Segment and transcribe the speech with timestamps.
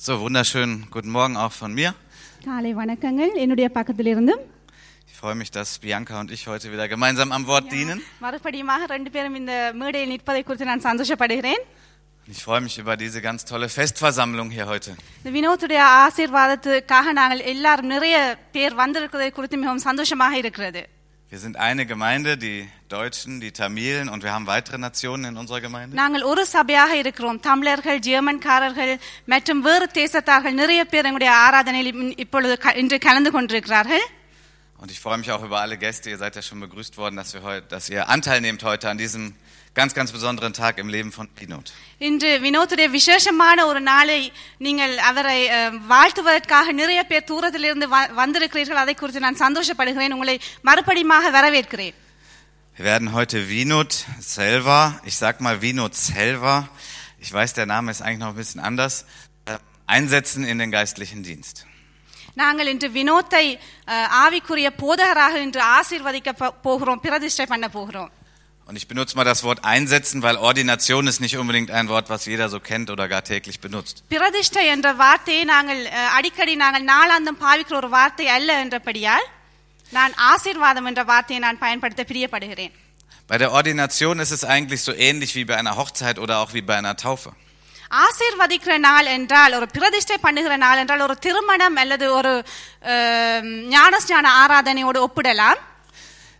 [0.00, 1.90] So, wunderschönen guten Morgen auch von mir.
[2.46, 4.42] காலை வணக்கங்கள் என்னுடைய பக்கத்திலிருந்தும்
[5.10, 7.98] Ich freue mich, dass Bianca und ich heute wieder gemeinsam am Wort dienen.
[8.24, 11.62] மறுபடியுமாக ரெண்டு பேரும் இந்த மேடையில் நிற்பதை குறித்து நான் சந்தோஷப்படுகிறேன்
[12.28, 14.90] Ich freue mich über diese ganz tolle Festversammlung hier heute.
[15.20, 18.16] இந்த வினோத்துடைய ஆசீர்வாதத்துக்காக நாங்கள் எல்லாரும் நிறைய
[18.56, 20.82] பேர் வந்திருக்கிறதை குறித்து மிகவும் சந்தோஷமாக இருக்கிறது
[21.32, 25.60] Wir sind eine Gemeinde, die Deutschen, die Tamilen und wir haben weitere Nationen in unserer
[25.60, 25.92] Gemeinde.
[25.96, 28.92] நாங்கள் ஒரு சபையாக இருக்கிறோம் தமிழர்கள் ஜெர்மன்காரர்கள்
[29.26, 34.06] மற்றும் வேறு தேசத்தார்கள் நிறைய பேர் எங்களுடைய ஆராதனையில் இம்- இப்பொழுது க- இன்று கலந்து கொண்டிருக்கிறார்கள்
[34.80, 36.06] Und ich freue mich auch über alle Gäste.
[36.12, 38.96] Ihr seid ja schon begrüßt worden, dass, wir heute, dass ihr Anteil nehmt heute an
[38.96, 39.24] diesem
[39.76, 41.66] ganz, ganz besonderen Tag im Leben von Pinot.
[42.00, 44.20] இன்று வினோத்துடைய விசேஷமான ஒரு நாளை
[44.58, 51.30] நீங்கள் அவரை அஹ், வாழ்த்துவதற்காக நிறைய பேர் தூரத்திலிருந்து வ- வந்திருக்கிறீர்கள் அதை குறித்து நான் சந்தோஷப்படுகிறேன் உங்களை மறுபடியுமாக
[51.30, 51.96] வரவேற்கிறேன்
[52.76, 53.92] Wir werden heute Vinod
[54.28, 56.54] Selva, ich sag mal Vinod Selva,
[57.20, 58.94] ich weiß, der Name ist eigentlich noch ein bisschen anders,
[59.46, 59.56] äh,
[59.88, 61.56] einsetzen in den geistlichen Dienst.
[62.34, 63.44] நாங்கள் இன்று வினோத்தை
[63.88, 68.10] அஹ், ஆவிக்குரிய போதகராக இன்று ஆசீர்வதிக்க போ- போகிறோம் பிரதிஷ்டை பண்ண போகிறோம்
[68.68, 72.26] Und ich benutze mal das Wort einsetzen, weil Ordination ist nicht unbedingt ein Wort, was
[72.26, 73.96] jeder so kennt oder gar täglich benutzt.
[74.10, 79.26] பிரதிஷ்டை என்ற வார்த்தையை நாங்கள் அஹ், அடிக்கடி நாங்கள் நாளாந்தம் பாவிக்கிற ஒரு வார்த்தை அல்ல என்றபடியால்
[79.92, 82.74] நான் ஆசீர்வாதம் என்ற வார்த்தையை நான் பயன்படுத்த பிரியப்படுகிறேன்
[83.30, 86.62] Bei der Ordination ist es eigentlich so ähnlich wie bei einer Hochzeit oder auch wie
[86.62, 87.30] bei einer Taufe.
[87.98, 92.32] ஆசீர்வதிக்கிற நாள் என்றால் ஒரு பிரதிஷ்டை பண்ணுகிற நாள் என்றால் ஒரு திருமணம் அல்லது ஒரு
[92.84, 95.60] அஹ், ஞானஸ்ஞான ஆராதனையோடு ஒப்பிடலாம்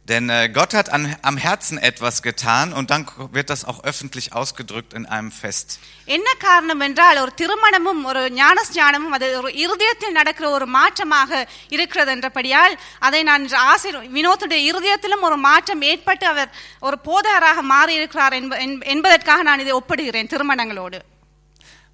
[0.09, 3.03] Denn äh, Gott hat an, am Herzen etwas getan und dann
[3.33, 5.69] wird das auch öffentlich ausgedrückt in einem Fest.
[6.09, 11.31] என்ன காரணம் என்றால் ஒரு திருமணமும் ஒரு ஞானஸ்ஞானமும் அது ஒரு இருதயத்தில் நடக்கிற ஒரு மாற்றமாக
[11.69, 17.95] இருக்கிறது என்றபடியால் அதை நான் இன்று ஆசீர் வினோத்துடைய இருதயத்திலும் ஒரு மாற்றம் ஏற்பட்டு அவர் ஒரு போதகராக மாறி
[17.95, 21.01] இருக்கிறார் என்ப- என்ப- என்பதற்காக நான் இதை ஒப்பிடுகிறேன் திருமணங்களோடு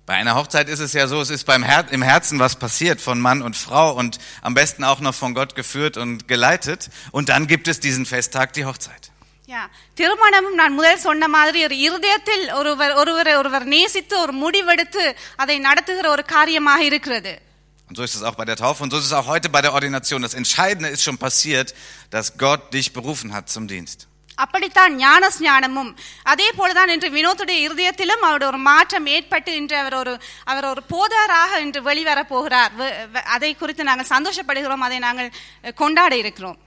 [0.09, 3.01] Bei einer Hochzeit ist es ja so, es ist beim Her im Herzen was passiert
[3.01, 6.91] von Mann und Frau und am besten auch noch von Gott geführt und geleitet.
[7.11, 9.11] Und dann gibt es diesen Festtag, die Hochzeit.
[9.53, 9.63] யா
[9.99, 15.05] திருமணமும் நான் முதல் சொன்ன மாதிரி ஒரு இருதயத்தில் ஒருவர் ஒருவரை ஒருவர் நேசித்து ஒரு முடிவெடுத்து
[15.43, 17.35] அதை நடத்துகிற ஒரு காரியமாக இருக்கிறது
[17.89, 19.61] Und so ist es auch bei der Taufe und so ist es auch heute bei
[19.61, 20.23] der Ordination.
[20.23, 21.69] Das Entscheidende ist schon passiert,
[22.15, 23.99] dass Gott dich berufen hat zum Dienst.
[24.39, 25.91] அப்படித்தான் ஞானஸ்ஞானமும்
[26.25, 30.13] அதே போலதான் இன்று வினோத்துடைய இருதயத்திலும் அவருடைய ஒரு மாற்றம் ஏற்பட்டு இன்று அவர் ஒரு
[30.45, 35.31] அவர் ஒரு போதாராக இன்று வெளிவர போகிறார் வ- வ- அதை குறித்து நாங்கள் சந்தோஷப்படுகிறோம் அதை நாங்கள்
[35.65, 36.59] அஹ், கொண்டாட இருக்கிறோம்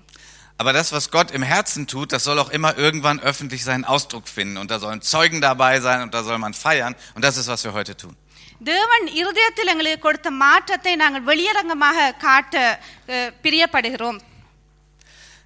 [0.59, 4.27] Aber das, was Gott im Herzen tut, das soll auch immer irgendwann öffentlich seinen Ausdruck
[4.27, 4.55] finden.
[4.57, 6.93] Und da sollen Zeugen dabei sein und da soll man feiern.
[7.15, 8.13] Und das ist, was wir heute tun.
[8.65, 12.55] தேவன் இருதயத்தில் எங்களுக்கு கொடுத்த மாற்றத்தை நாங்கள் வெளியரங்கமாக காட்ட
[13.09, 14.17] அஹ், பிரியப்படுகிறோம்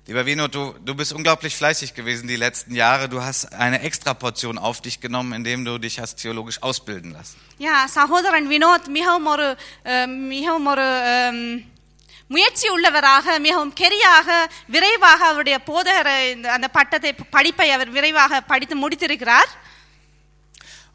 [0.07, 3.07] Lieber Vino, du, du bist unglaublich fleißig gewesen die letzten Jahre.
[3.07, 7.37] Du hast eine Extraportion auf dich genommen, indem du dich hast theologisch ausbilden lassen.
[7.59, 9.47] யா சகோதரன் வினோத் மிகவும் ஒரு
[9.85, 11.63] அஹ், மிகவும் ஒரு அம்,
[12.27, 14.27] முயற்சி உள்ளவராக மிகவும் கெரியாக
[14.67, 19.51] விரைவாக அவருடைய போதகர் இந்த- அந்த பட்டத்தை படிப்பை அவர் விரைவாக படித்து முடித்திருக்கிறார்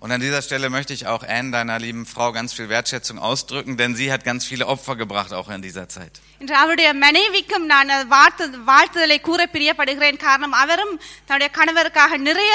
[0.01, 3.77] Und an dieser Stelle möchte ich auch Anne, deiner lieben Frau, ganz viel Wertschätzung ausdrücken,
[3.77, 6.15] denn sie hat ganz viele Opfer gebracht, auch in dieser Zeit.
[6.41, 10.95] இன்று அவருடைய மனைவிக்கும் நான் வாழ்த்து வாழ்த்துதலை கூற பிரியப்படுகிறேன் காரணம் அவரும்
[11.29, 12.53] தன்னுடைய கணவருக்காக நிறைய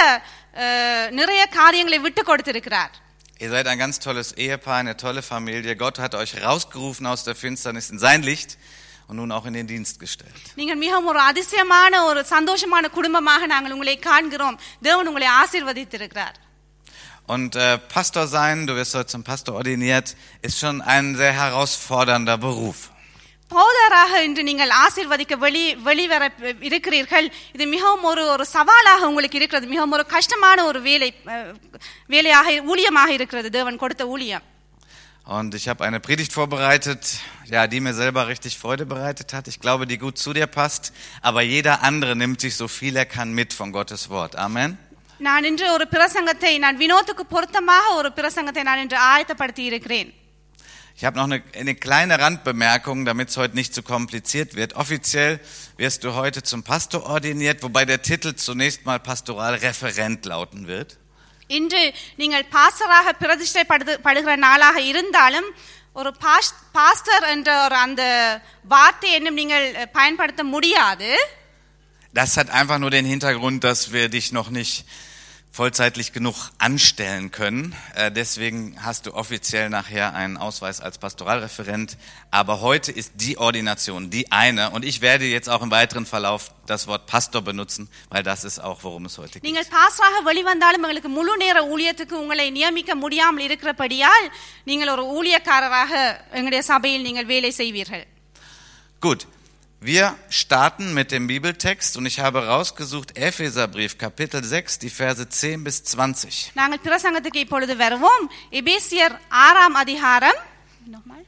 [0.64, 2.94] அஹ், நிறைய காரியங்களை விட்டு கொடுத்திருக்கிறார்
[3.40, 5.74] Ihr seid ein ganz tolles Ehepaar, eine tolle Familie.
[5.76, 8.52] Gott hat euch rausgerufen aus der Finsternis in sein Licht
[9.10, 10.44] und nun auch in den Dienst gestellt.
[10.60, 16.38] நீங்கள் மிகவும் ஒரு அதிசயமான ஒரு சந்தோஷமான குடும்பமாக நாங்கள் உங்களை காண்கிறோம் தேவன் உங்களை ஆசீர்வதித்திருக்கிறார்
[17.28, 20.08] Und äh, Pastor sein, du wirst heute zum Pastor ordiniert,
[20.42, 22.80] ist schon ein sehr herausfordernder Beruf.
[23.52, 26.24] போதராக இன்று நீங்கள் ஆசீர்வதிக்க வெளி வெளிவர
[26.62, 31.52] இருக்கிறீர்கள் இது மிகவும் ஒரு ஒரு சவாலாக உங்களுக்கு இருக்கிறது மிகவும் ஒரு கஷ்டமான ஒரு வேலை அஹ்,
[32.10, 34.46] வேலையாக ஊழியமாக இருக்கிறது தேவன் கொடுத்த ஊழியம்
[35.38, 37.02] Und ich habe eine Predigt vorbereitet,
[37.48, 39.46] ja, die mir selber richtig Freude bereitet hat.
[39.48, 40.84] Ich glaube, die gut zu dir passt.
[41.22, 44.34] Aber jeder andere nimmt sich so viel er kann mit von Gottes Wort.
[44.38, 44.72] Amen.
[45.20, 50.10] நான் இன்று ஒரு பிரசங்கத்தை நான் வினோத்துக்கு பொருத்தமாக ஒரு பிரசங்கத்தை நான் இன்று ஆயத்தப்படுத்தி இருக்கிறேன்
[50.98, 54.72] Ich habe noch eine, eine kleine Randbemerkung, damit es heute nicht zu kompliziert wird.
[54.76, 55.34] Offiziell
[55.78, 60.90] wirst du heute zum Pastor ordiniert, wobei der Titel zunächst mal Pastoralreferent lauten wird.
[61.50, 61.82] இன்று
[62.16, 65.48] நீங்கள் பாஸ்டராக பிரதிஷ்டை படுது- படுகிற நாளாக இருந்தாலும்
[65.94, 68.04] ஒரு பாஸ் பாஸ்டர் என்ற ஒரு அந்த
[68.66, 71.12] வார்த்தை என்னும் நீங்கள் அஹ், பயன்படுத்த முடியாது
[72.14, 74.76] Das hat einfach nur den Hintergrund, dass wir dich noch nicht
[75.56, 77.76] vollzeitlich genug anstellen können.
[77.94, 81.98] Äh, deswegen hast du offiziell nachher einen Ausweis als Pastoralreferent.
[82.32, 84.70] Aber heute ist die Ordination die eine.
[84.70, 88.60] Und ich werde jetzt auch im weiteren Verlauf das Wort Pastor benutzen, weil das ist
[88.60, 89.44] auch, worum es heute geht.
[89.48, 94.28] நீங்கள் பாஸ்டராக வெளிவந்தாலும் எங்களுக்கு முழு நேர ஊழியத்துக்கு உங்களை நியமிக்க முடியாமல் இருக்கிறபடியால்
[94.70, 95.92] நீங்கள் ஒரு ஊழியக்காரராக
[96.40, 98.06] எங்களுடைய சபையில் நீங்கள் வேலை செய்வீர்கள்
[99.02, 99.22] Gut,
[99.82, 105.64] wir starten mit dem Bibeltext und ich habe rausgesucht Epheserbrief, Kapitel 6, die Verse 10
[105.64, 106.52] bis 20.
[106.60, 108.26] நாங்கள் பிரசங்கத்துக்கு இப்பொழுது வருவோம்
[108.62, 109.16] எபேசியர்
[109.46, 110.40] ஆறாம் அதிகாரம்
[110.94, 111.22] Nochmal.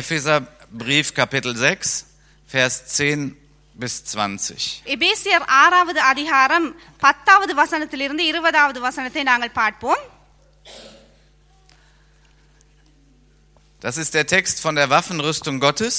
[0.00, 2.06] Epheserbrief, Kapitel 6,
[2.48, 3.24] Vers 10
[3.74, 4.66] bis 20.
[4.96, 6.68] எபேசியர் ஆறாவது அதிகாரம்
[7.00, 10.02] பத்தாவது வசனத்திலிருந்து இருபதாவது வசனத்தை நாங்கள் பார்ப்போம்
[13.82, 15.96] Das ist der Text von der Waffenrüstung Gottes.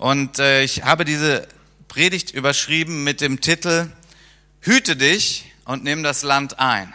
[0.00, 1.32] Und äh, ich habe diese
[1.88, 3.76] Predigt überschrieben mit dem Titel
[4.62, 5.24] Hüte dich
[5.66, 6.88] und nimm das Land ein.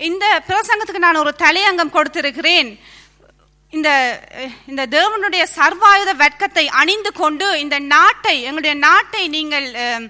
[0.00, 2.70] இந்த பிரசங்கத்துக்கு நான் ஒரு தலையங்கம் கொடுத்திருக்கிறேன்
[3.72, 3.90] இந்த
[4.34, 10.06] அஹ், இந்த தேவனுடைய சர்வாயுத வெட்கத்தை அணிந்து கொண்டு இந்த நாட்டை எங்களுடைய நாட்டை நீங்கள் அஹ்,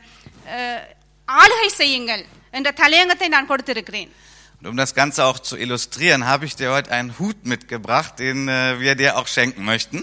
[0.54, 0.82] அஹ்,
[1.28, 2.24] ஆளுகை செய்யுங்கள்
[2.54, 4.12] என்ற தலையங்கத்தை நான் கொடுத்திருக்கிறேன்
[4.58, 8.38] Und um das Ganze auch zu illustrieren, habe ich dir heute einen Hut mitgebracht, den
[8.48, 9.98] äh, wir dir auch schenken möchten.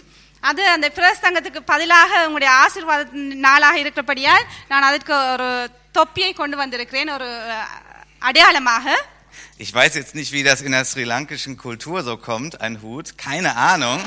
[0.45, 3.03] அது அந்த பிரசங்கத்துக்கு பதிலாக உங்களுடைய ஆசீர்வாத
[3.45, 5.49] நாளாக இருக்கிறபடியால் நான் அதற்கு ஒரு
[5.91, 7.71] தொப்பியை கொண்டு வந்திருக்கிறேன் ஒரு அஹ்,
[8.21, 8.85] அடையாளமாக
[9.59, 13.07] Ich weiß jetzt nicht, wie das in der sri lankischen Kultur so kommt, ein Hut,
[13.17, 13.99] keine Ahnung.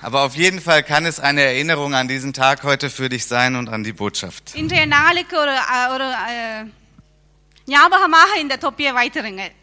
[0.00, 3.56] Aber auf jeden Fall kann es eine Erinnerung an diesen Tag heute für dich sein
[3.56, 4.54] und an die Botschaft.
[7.68, 9.54] ஞாபகமாக இந்த தொப்பியை வைத்திருங்கள்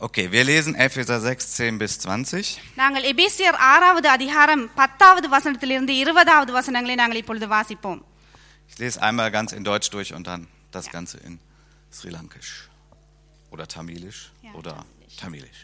[0.00, 2.48] Okay, wir lesen Epheser 6, 10 bis 20.
[2.80, 8.00] நாங்கள் எபேசியர் ஆறாவது அதிகாரம் பத்தாவது வசனத்திலிருந்து இருபதாவது வசனங்களை நாங்கள் இப்பொழுது வாசிப்போம்
[8.70, 10.42] Ich lese einmal ganz in Deutsch durch und dann
[10.76, 11.34] das Ganze in
[11.96, 12.52] Sri Lankisch
[13.52, 15.16] oder Tamilisch Ja, oder Tamilisch.
[15.22, 15.60] Tamilisch.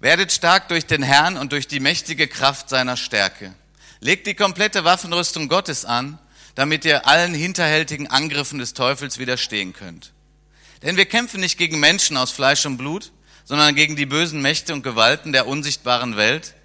[0.00, 3.48] Werdet stark durch den Herrn und durch die mächtige Kraft seiner Stärke.
[4.00, 6.06] Legt die komplette Waffenrüstung Gottes an,
[6.57, 10.11] damit ihr allen hinterhältigen Angriffen des Teufels widerstehen könnt.
[10.81, 13.11] Denn wir kämpfen nicht gegen Menschen aus Fleisch und Blut,
[13.45, 16.55] sondern gegen die bösen Mächte und Gewalten der unsichtbaren Welt,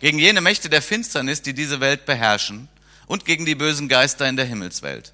[0.00, 2.68] gegen jene Mächte der Finsternis, die diese Welt beherrschen,
[3.04, 5.12] und gegen die bösen Geister in der Himmelswelt.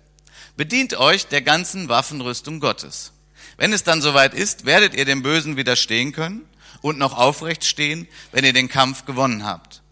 [0.56, 3.10] Bedient euch der ganzen Waffenrüstung Gottes.
[3.56, 6.42] Wenn es dann soweit ist, werdet ihr dem Bösen widerstehen können
[6.82, 9.82] und noch aufrecht stehen, wenn ihr den Kampf gewonnen habt.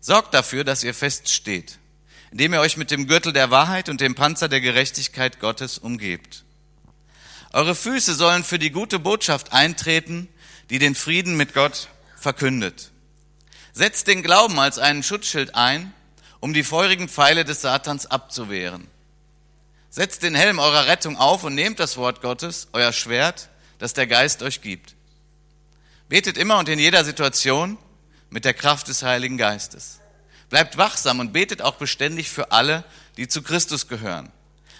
[0.00, 1.78] Sorgt dafür, dass ihr fest steht,
[2.30, 6.44] indem ihr euch mit dem Gürtel der Wahrheit und dem Panzer der Gerechtigkeit Gottes umgebt.
[7.52, 10.28] Eure Füße sollen für die gute Botschaft eintreten,
[10.70, 12.90] die den Frieden mit Gott verkündet.
[13.72, 15.92] Setzt den Glauben als einen Schutzschild ein,
[16.38, 18.86] um die feurigen Pfeile des Satans abzuwehren.
[19.90, 23.48] Setzt den Helm eurer Rettung auf und nehmt das Wort Gottes, euer Schwert,
[23.78, 24.94] das der Geist euch gibt.
[26.08, 27.76] Betet immer und in jeder Situation
[28.30, 29.99] mit der Kraft des Heiligen Geistes.
[30.49, 32.83] Bleibt wachsam und betet auch beständig für alle,
[33.17, 34.31] die zu Christus gehören.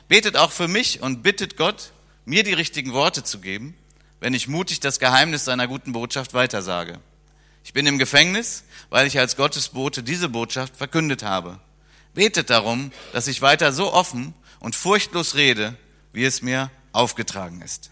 [0.07, 1.91] Betet auch für mich und bittet Gott,
[2.25, 3.75] mir die richtigen Worte zu geben,
[4.19, 6.99] wenn ich mutig das Geheimnis seiner guten Botschaft weitersage.
[7.63, 11.59] Ich bin im Gefängnis, weil ich als Gottesbote diese Botschaft verkündet habe.
[12.13, 15.75] Betet darum, dass ich weiter so offen und furchtlos rede,
[16.13, 17.91] wie es mir aufgetragen ist.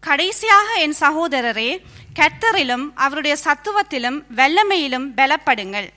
[0.00, 1.70] கடைசியாக என் சகோதரரே
[2.18, 5.88] கர்த்தரிலும் அவருடைய சத்துவத்திலும் வல்லமையிலும் பலப்படுங்கள்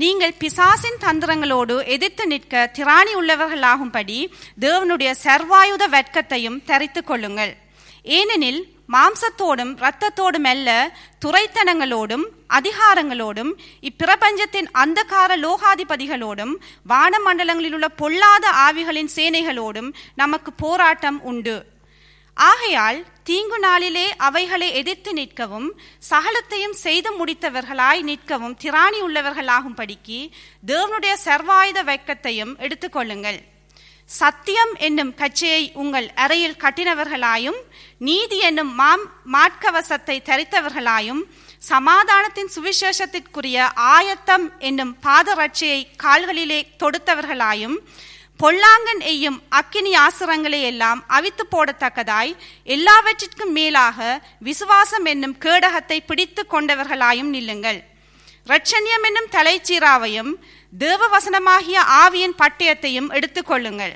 [0.00, 4.18] நீங்கள் பிசாசின் தந்திரங்களோடு எதிர்த்து நிற்க திராணி உள்ளவர்களாகும்படி
[4.60, 7.56] தேவனுடைய சர்வாயுத வெட்கத்தையும் தரித்துக் கொள்ளுங்கள்.
[8.02, 8.60] ஏனெனில்
[8.92, 10.68] மாம்சத்தோடும் இரத்தத்தோடும் அல்ல
[11.24, 12.24] துறைத்தனங்களோடும்
[12.58, 13.50] அதிகாரங்களோடும்
[13.88, 16.54] இப்பிரபஞ்சத்தின் அந்தகார லோகாதிபதிகளோடும்
[16.88, 21.56] வானமண்டலங்களில் உள்ள பொல்லாத ஆவிகளின் சேனைகளோடும் நமக்கு போராட்டம் உண்டு.
[22.38, 25.68] ஆகையால் தீங்கு நாளிலே அவைகளை எதிர்த்து நிற்கவும்
[26.10, 30.18] சகலத்தையும் செய்து முடித்தவர்களாய் நிற்கவும் திராணி உள்ளவர்களாகும்படிக்கு
[30.66, 33.40] தேவனுடைய சர்வாயுத வைக்கத்தையும் எடுத்துக்கொள்ளுங்கள்
[34.10, 37.58] சத்தியம் என்னும் கச்சையை உங்கள் அறையில் கட்டினவர்களாயும்
[38.00, 41.20] நீதி என்னும் மாம் மாட்கவசத்தை தரித்தவர்களாயும்
[41.68, 43.58] சமாதானத்தின் சுவிசேஷத்திற்குரிய
[43.90, 47.76] ஆயத்தம் என்னும் பாதரட்சையை கால்களிலே தொடுத்தவர்களாயும்
[48.42, 57.84] பொல்லாங்கன் எய்யும் அக்கினி ஆசுரங்களை எல்லாம் அவித்து போடத்தக்கதாய் எல்லாவற்றிற்கும் மேலாக விசுவாசம் என்னும் கேடகத்தை பிடித்து கொண்டவர்களாயும் நில்லுங்கள்.
[58.46, 60.30] இரட்சண்யம் என்னும் தலைச்சீராவையும்
[60.78, 63.94] தேவவசனமாகிய ஆவியின் பட்டயத்தையும் எடுத்துக்கொள்ளுங்கள்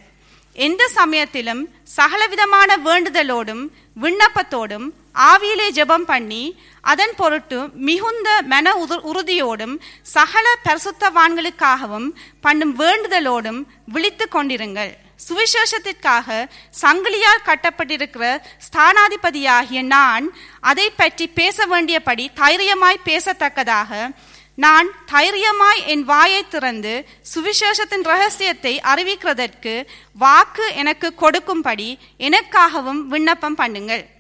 [0.53, 3.71] எந்த சமயத்திலும் சகலவிதமான வேண்டுதலோடும்
[4.03, 14.29] விண்ணப்பத்தோடும் ஆவியிலே ஜெபம் பண்ணி அதன் பொருட்டு மிகுந்த மன உறு- உறுதியோடும் சகல பரிசுத்தவான்களுக்காகவும் பண்ணும் வேண்டுதலோடும் விழித்து
[14.33, 14.93] கொண்டிருங்கள்.
[15.29, 16.49] சுவிசேஷத்திற்காக
[16.83, 18.41] சங்கிலியால் கட்டப்பட்டிருக்கிற
[18.73, 24.15] ஸ்தானாதிபதியாகிய நான் அதை பற்றி பேச வேண்டியபடி தைரியமாய் பேசத்தக்கதாக
[24.55, 34.12] நான் தைரியமாய் என் வாயை திறந்து சுவிசேஷத்தின் ரகசியத்தை அறிவிக்கிறதற்கு வாக்கு எனக்கு கொடுக்கும்படி எனக்காகவும் விண்ணப்பம் பண்ணுங்கள்.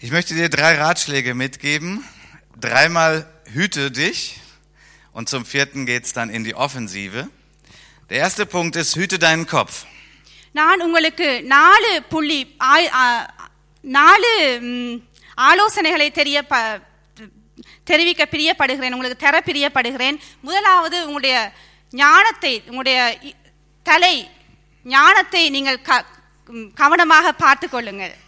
[0.00, 2.04] Ich möchte dir drei Ratschläge mitgeben.
[2.60, 3.14] Dreimal
[3.52, 4.40] hüte dich
[5.12, 7.28] und zum vierten geht's dann in die Offensive.
[8.10, 9.74] Der erste Punkt ist, hüte deinen Kopf.
[10.54, 12.38] நான் உங்களுக்கு நாலு புள்ளி
[12.72, 13.28] ஆய்- ஆ-
[13.84, 14.32] நாலு
[14.62, 14.96] ம்,
[15.38, 16.80] ஆலோசனைகளை தெரிய ப-
[17.84, 21.36] தெரிவிக்க பிரியப்படுகிறேன் உங்களுக்கு தர பிரியப்படுகிறேன் முதலாவது உங்களுடைய
[21.92, 23.34] ஞானத்தை உங்களுடைய இ-
[23.86, 24.14] தலை
[24.86, 26.04] ஞானத்தை நீங்கள் க-
[26.48, 28.25] ம், கவனமாக பார்த்து கொள்ளுங்கள் Ist doch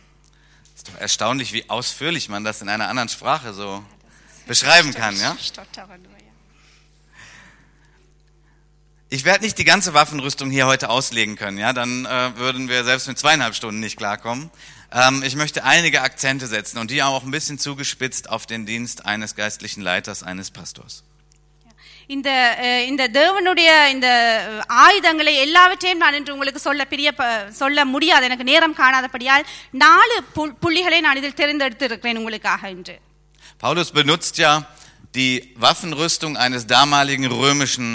[0.99, 3.83] erstaunlich, wie ausführlich man das in einer anderen Sprache so
[4.47, 5.35] beschreiben kann, ja?
[9.11, 11.73] Ich werde nicht die ganze Waffenrüstung hier heute auslegen können, ja?
[11.73, 14.51] Dann äh, würden wir selbst mit zweieinhalb Stunden nicht klarkommen.
[14.91, 19.05] Ähm, ich möchte einige Akzente setzen und die auch ein bisschen zugespitzt auf den Dienst
[19.05, 21.03] eines geistlichen Leiters, eines Pastors.
[22.09, 22.29] இந்த
[22.87, 24.07] இந்த தேவனுடைய இந்த
[24.83, 27.09] ஆயுதங்களை எல்லாவற்றையும் நான் இன்று உங்களுக்கு சொல்ல பிரிய
[27.59, 29.45] சொல்ல முடியாது எனக்கு நேரம் காணாதபடியால்
[29.83, 32.95] நாலு புள்- புள்ளிகளை நான் இதில் தெரிந்தெடுத்து இருக்கிறேன் உங்களுக்காக இன்று
[33.63, 34.51] Paulus benutzt ja
[35.15, 35.31] die
[35.63, 37.87] Waffenrüstung eines damaligen römischen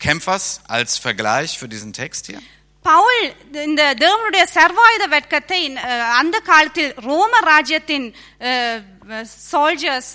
[0.00, 2.40] Kämpfers als Vergleich für diesen Text hier.
[2.84, 3.22] Pavul
[3.64, 5.60] இந்த தேவனுடைய சர்வாயுத வெட்கத்தை
[6.20, 8.06] அந்த காலத்தில் ரோம ராஜ்யத்தின்
[9.50, 10.12] சோல்ஜர்ஸ்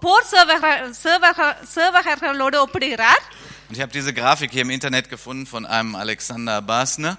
[0.00, 3.24] போர் சேவகர் சேவகர் சேவகர்களோடு ஒப்பிடுகிறார்
[3.68, 7.10] Und ich habe diese Grafik hier im Internet gefunden von einem Alexander Basne.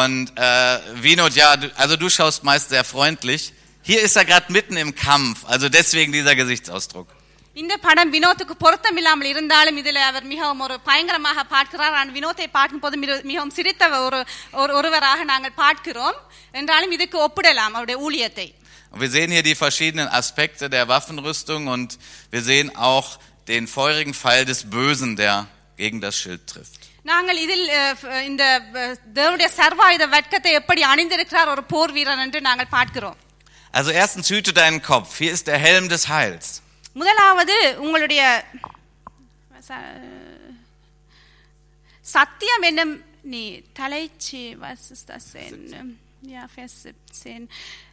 [0.00, 3.42] Und äh, Vinod, ja, du, also du schaust meist sehr freundlich.
[3.86, 7.08] Hier ist er gerade mitten im Kampf, also deswegen dieser Gesichtsausdruck.
[7.56, 12.80] இந்த படம் வினோத்துக்கு பொருத்தம் இல்லாமல் இருந்தாலும் இதுல அவர் மிகவும் ஒரு பயங்கரமாக பார்க்கிறார் ஆனால் வினோத்தை பார்க்கும்
[12.80, 14.20] போது மிக- மிகவும் சிரித்த ஒரு
[14.52, 16.16] ஒரு- ஒருவராக நாங்கள் பார்க்கிறோம்
[16.54, 18.46] என்றாலும் இதுக்கு ஒப்பிடலாம் அவருடைய ஊழியத்தை
[18.90, 21.90] Und wir sehen hier die verschiedenen Aspekte der Waffenrüstung und
[22.30, 23.08] wir sehen auch
[23.48, 25.36] den feurigen Pfeil des Bösen, der
[25.78, 26.78] gegen das Schild trifft.
[27.04, 28.42] நாங்கள் இதில் அஹ், இந்த
[28.74, 33.18] அஹ், தேவனுடைய சர்வாயுத வெட்கத்தை எப்படி அணிந்திருக்கிறார் ஒரு போர் வீரர் என்று நாங்கள் பார்க்கிறோம்
[33.74, 35.10] Also erstens hüte deinen Kopf.
[35.18, 36.46] Hier ist der Helm des Heils.
[36.96, 38.22] முதலாவது உங்களுடைய
[39.68, 39.78] ச-
[42.06, 43.42] சத்தியம் என்னும் நீ
[43.78, 45.90] தலைச்சி was ist das denn?
[46.32, 47.48] Ja, Vers 17.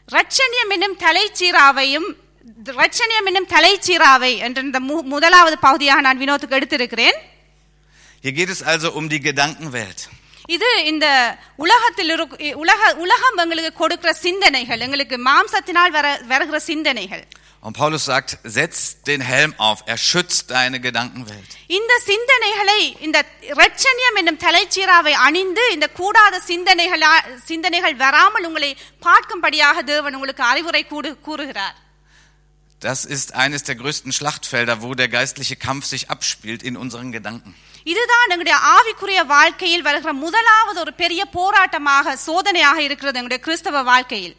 [0.08, 2.08] ரட்சணியம் என்னும் தலைச்சீராவையும்
[2.76, 4.80] ரட்சணியம் என்னும் தலைச்சீராவை என்ற இந்த
[5.12, 7.18] முதலாவது பகுதியாக நான் வினோத்துக்கு எடுத்திருக்கிறேன்
[8.24, 10.00] Hier geht es also um die Gedankenwelt.
[10.48, 11.06] இது இந்த
[11.56, 17.22] உலகத்தில் இருக்கு உலக உலகம் எங்களுக்கு கொடுக்கிற சிந்தனைகள் எங்களுக்கு மாம்சத்தினால் வர வருகிற சிந்தனைகள்
[17.63, 21.49] Und Paulus sagt, setz den Helm auf, er schützt deine Gedankenwelt.
[21.77, 23.17] இந்த சிந்தனைகளை இந்த
[23.53, 27.03] இரட்சணியம் என்னும் தலைச்சீராவை அணிந்து இந்த கூடாத சிந்தனைகள்
[27.51, 28.71] சிந்தனைகள் வராமல் உங்களை
[29.07, 31.77] பார்க்கும்படியாக தேவன் உங்களுக்கு அறிவுரை கூடு கூறுகிறார்
[32.81, 37.51] Das ist eines der größten Schlachtfelder, wo der geistliche Kampf sich abspielt in unseren Gedanken.
[37.91, 44.35] இதுதான் எங்களுடைய ஆவிக்குரிய வாழ்க்கையில் வருகிற முதலாவது ஒரு பெரிய போராட்டமாக சோதனையாக இருக்கிறது எங்களுடைய கிறிஸ்தவ வாழ்க்கையில்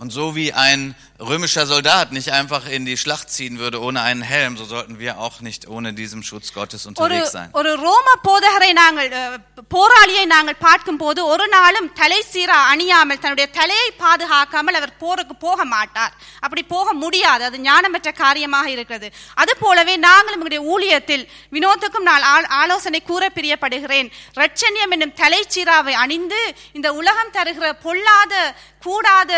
[0.00, 0.80] Und so wie ein
[1.23, 5.19] römischer Soldat nicht einfach in die Schlacht ziehen würde ohne einen Helm, so sollten wir
[5.19, 7.49] auch nicht ohne diesen Schutz Gottes unterwegs sein.
[7.53, 9.37] ஒரு ரோம போதகரை நாங்கள் அஹ்,
[9.71, 15.65] போராளியை நாங்கள் பார்க்கும் போது ஒரு நாளும் தலை சீரா அணியாமல் தன்னுடைய தலையை பாதுகாக்காமல் அவர் போருக்கு போக
[15.67, 22.27] மாட்டார் அப்படி போக முடியாது அது ஞானமற்ற காரியமாக இருக்கிறது அது போலவே நாங்களும் எங்களுடைய ஊழியத்தில் வினோத்துக்கும் நான்
[22.31, 26.41] ஆல்- ஆலோசனை கூற பிரியப்படுகிறேன் ரட்சண்யம் என்னும் தலைச்சீராவை அணிந்து
[26.73, 27.51] இந்த உலகம் தருகிற
[27.83, 28.35] பொல்லாத
[28.83, 29.31] கூடாத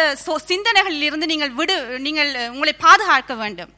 [0.48, 3.73] சிந்தனைகளில் இருந்து நீங்கள் விடு நீங்கள் அஹ், உங்களை பாதுகாக்க வேண்டும்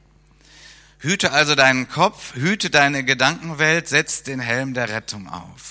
[1.02, 5.62] Hüte also deinen Kopf, hüte deine Gedankenwelt, setz den Helm der Rettung auf.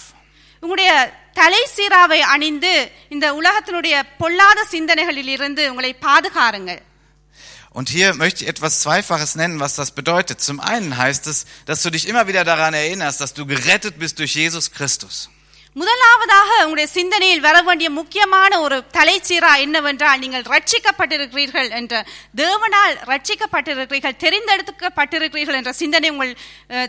[0.64, 0.92] உங்களுடைய
[1.34, 2.74] தலை சீராவை அணிந்து
[3.10, 6.82] இந்த உலகத்தினுடைய பொல்லாத சிந்தனைகளில் இருந்து உங்களை பாதுகாருங்கள்
[7.74, 10.42] Und hier möchte ich etwas Zweifaches nennen, was das bedeutet.
[10.42, 14.20] Zum einen heißt es, dass du dich immer wieder daran erinnerst, dass du gerettet bist
[14.20, 15.16] durch Jesus Christus.
[15.77, 21.95] முதலாவதாக உங்களுடைய சிந்தனையில் வர வேண்டிய முக்கியமான ஒரு தலைச்சீரா என்னவென்றால் நீங்கள் ரட்சிக்கப்பட்டிருக்கிறீர்கள் என்ற
[22.35, 26.35] தேவனால் ரட்சிக்கப்பட்டிருக்கிறீர்கள் தெரிந்தெடுக்கப்பட்டிருக்கிறீர்கள் என்ற சிந்தனை உங்கள்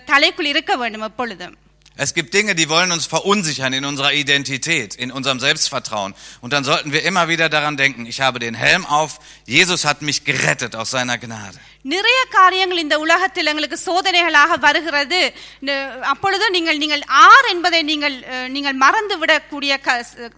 [0.06, 1.56] தலைக்குள் இருக்க வேண்டும் எப்பொழுதும்
[1.96, 6.12] Es gibt Dinge, die wollen uns verunsichern in unserer Identität, in unserem Selbstvertrauen.
[6.40, 9.11] Und dann sollten wir immer wieder daran denken, ich habe den Helm auf,
[9.49, 11.58] Jesus hat mich gerettet aus seiner Gnade.
[11.84, 15.18] நிறைய காரியங்கள் இந்த உலகத்தில் எங்களுக்கு சோதனைகளாக வருகிறது
[15.61, 19.96] ந- அப்பொழுது நீங்கள் நீங்கள் ஆர் என்பதை நீங்கள் அஹ், நீங்கள் மறந்து விடக்கூடிய க-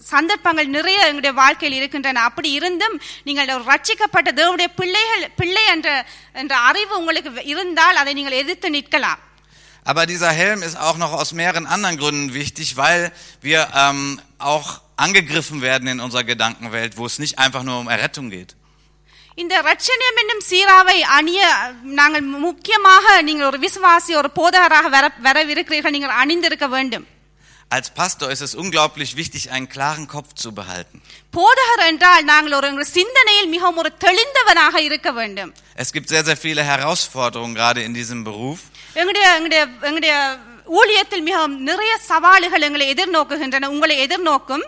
[0.08, 5.88] சந்தர்ப்பங்கள் நிறைய எங்களுடைய வாழ்க்கையில் இருக்கின்றன அப்படி இருந்தும் நீங்கள் ஒரு ரட்சிக்கப்பட்ட தேவனுடைய பிள்ளைகள் பிள்ளை என்ற
[6.34, 9.22] என்ற அறிவு உங்களுக்கு இருந்தால் அதை நீங்கள் எதிர்த்து நிற்கலாம்
[9.86, 14.68] Aber dieser Helm ist auch noch aus mehreren anderen Gründen wichtig, weil wir ähm, auch
[14.96, 18.52] angegriffen werden in unserer Gedankenwelt, wo es nicht einfach nur um Errettung geht.
[19.42, 21.40] இந்த ரட்சணியம் என்னும் சீராவை அணிய
[22.00, 27.06] நாங்கள் முக்கியமாக நீங்கள் ஒரு விசுவாசி ஒரு போதகராக வர வரவிருக்கிறீர்கள் நீங்கள் அணிந்திருக்க வேண்டும்
[27.70, 30.96] Als Pastor ist es unglaublich wichtig, einen klaren Kopf zu behalten.
[31.36, 35.50] போதகர் என்றால் நாங்கள் ஒரு எங்கள் சிந்தனையில் மிகவும் ஒரு தெளிந்தவனாக இருக்க வேண்டும்
[35.84, 38.60] Es gibt sehr, sehr viele Herausforderungen gerade in diesem Beruf.
[38.94, 40.14] எங்களுடைய எங்களுடைய எங்களுடைய
[40.80, 44.64] ஊழியத்தில் மிகவும் நிறைய சவால்கள் எங்களை எதிர்நோக்குகின்றன உங்களை எதிர்நோக்கும்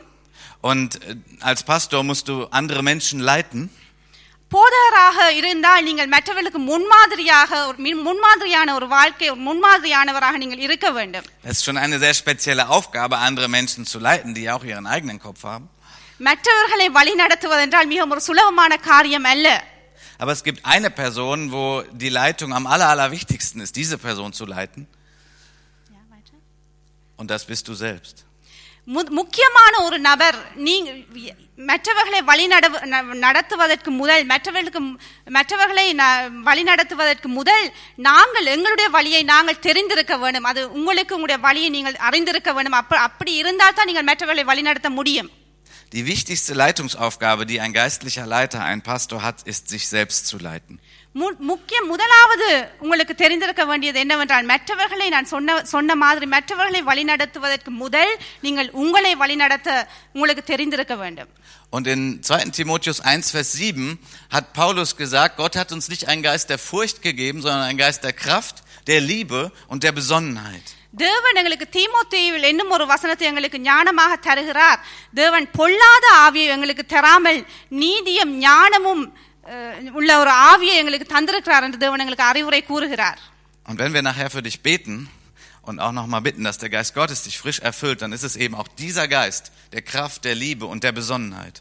[0.62, 3.62] Und äh, als Pastor musst du andere Menschen leiten.
[4.52, 11.24] போதகராக இருந்தால் நீங்கள் மற்றவர்களுக்கு முன்மாதிரியாக ஒரு மின்- முன்மாதிரியான ஒரு வாழ்க்கை ஒரு முன்மாதிரியானவராக நீங்கள் இருக்க வேண்டும்
[11.44, 15.18] Es ist schon eine sehr spezielle Aufgabe, andere Menschen zu leiten, die auch ihren eigenen
[15.18, 15.66] Kopf haben.
[16.20, 19.46] மற்றவர்களை வழி நடத்துவதென்றால் மிகவும் ஒரு சுலபமான காரியம் அல்ல
[20.20, 21.64] Aber es gibt eine Person, wo
[21.94, 24.82] die Leitung am aller, allerwichtigsten ist, diese Person zu leiten.
[27.18, 28.16] Und das bist du selbst.
[28.88, 30.90] மு- முக்கியமான ஒரு நபர் நீங்க
[31.66, 34.80] மற்றவர்களை வழி நட- ந- நடத்துவதற்கு முதல் மற்றவர்களுக்கு
[35.30, 37.64] மற்றவர்களை ந- வழி நடத்துவதற்கு முதல்
[38.08, 43.34] நாங்கள் எங்களுடைய வழியை நாங்கள் தெரிந்திருக்க வேண்டும் அது உங்களுக்கு உங்களுடைய வழியை நீங்கள் அறிந்திருக்க வேண்டும் அப்ப அப்படி
[43.34, 45.30] இருந்தால் தான் நீங்கள் மற்றவர்களை வழி நடத்த முடியும்
[45.92, 50.80] Die wichtigste Leitungsaufgabe, die ein geistlicher Leiter, ein Pastor hat, ist, sich selbst zu leiten.
[51.12, 58.18] மு- முக்கிய முதலாவது உங்களுக்கு தெரிந்திருக்க வேண்டியது என்னவென்றால் மற்றவர்களை நான் சொன்ன சொன்ன மாதிரி மற்றவர்களை வழிநடத்துவதற்கு முதல்
[58.40, 61.28] நீங்கள் உங்களை வழிநடத்த உங்களுக்கு தெரிந்திருக்க வேண்டும்
[61.72, 62.52] Und in 2.
[62.52, 63.98] Timotheus 1, Vers 7
[64.30, 68.04] hat Paulus gesagt, Gott hat uns nicht einen Geist der Furcht gegeben, sondern einen Geist
[68.04, 70.62] der Kraft, der Liebe und der Besonnenheit.
[70.98, 74.80] தேவன் எங்களுக்கு தீமோத்தேயுவில் என்னும் ஒரு வசனத்தை எங்களுக்கு ஞானமாக தருகிறார்
[75.14, 77.40] தேவன் பொல்லாத ஆவியை எங்களுக்கு தராமல்
[77.80, 79.04] நீதியும் ஞானமும்
[79.46, 83.20] அஹ், உள்ள ஒரு ஆவியை எங்களுக்கு தந்திருக்கிறார் என்று தேவன் எங்களுக்கு அறிவுரை கூறுகிறார்
[83.66, 84.96] Und wenn wir nachher für dich beten
[85.64, 88.54] und auch nochmal bitten, dass der Geist Gottes dich frisch erfüllt, dann ist es eben
[88.54, 91.56] auch dieser Geist der Kraft, der Liebe und der Besonnenheit.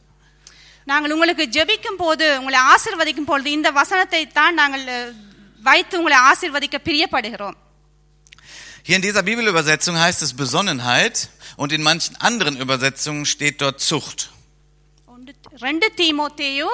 [0.88, 5.12] நாங்கள் உங்களுக்கு ஜெபிக்கும் போது உங்களை ஆசிர்வதிக்கும் பொழுது இந்த வசனத்தை தான் நாங்கள் அஹ்,
[5.64, 7.58] வைத்து உங்களை ஆசிர்வதிக்க பிரியப்படுகிறோம்
[8.88, 11.30] Hier in dieser Bibelübersetzung heißt es Besonnenheit
[11.62, 14.20] und in manchen anderen Übersetzungen steht dort Zucht.
[15.14, 16.70] ஒன்று- ரெண்டு தீமோத்தேயு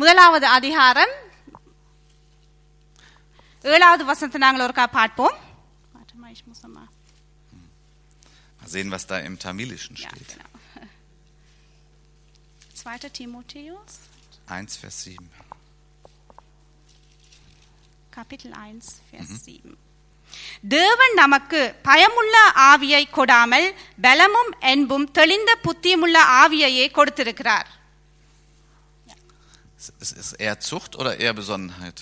[0.00, 1.12] முதலாவது அதிகாரம்
[3.74, 5.36] ஏழாவது வசனத்தை நாங்கள் ஒருக்கா பார்ப்போம்
[5.96, 6.90] Warte mal, ich muss noch mal-
[8.60, 10.28] Mal sehen, was da im Tamilischen Ja, steht.
[10.32, 10.48] genau.
[12.80, 13.92] Zweiter Timotheus,
[14.56, 15.28] 1, Vers 7.
[18.16, 19.76] Kapitel 1, Vers 7.
[20.68, 22.34] தேவன் நமக்கு பயமுள்ள
[22.70, 23.68] ஆவியை கொடாமல்
[24.00, 27.70] பலமும் என்பும் தெளிந்த புத்தியுமுள்ள ஆவியையே கொடுத்திருக்கிறார்
[29.84, 31.98] Ist ist es eher Zucht oder eher Besonnenheit?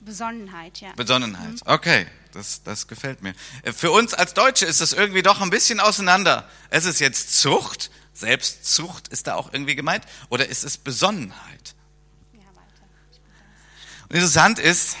[0.00, 0.92] Besonnenheit, ja.
[0.96, 1.60] Besonnenheit.
[1.66, 3.34] Okay, das, das gefällt mir.
[3.62, 6.48] Äh, Für uns als Deutsche ist das irgendwie doch ein bisschen auseinander.
[6.70, 11.73] Es ist jetzt Zucht, Selbstzucht ist da auch irgendwie gemeint, oder ist es Besonnenheit?
[14.08, 14.96] Und interessant ist,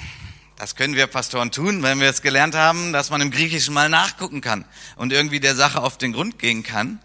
[0.56, 3.88] das können wir Pastoren tun, wenn wir es gelernt haben, dass man im Griechischen mal
[3.88, 4.64] nachgucken kann
[4.96, 7.00] und irgendwie der Sache auf den Grund gehen kann.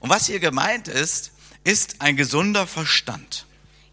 [0.00, 1.30] Und was hier gemeint ist,
[1.64, 3.32] ist ein gesunder Verstand.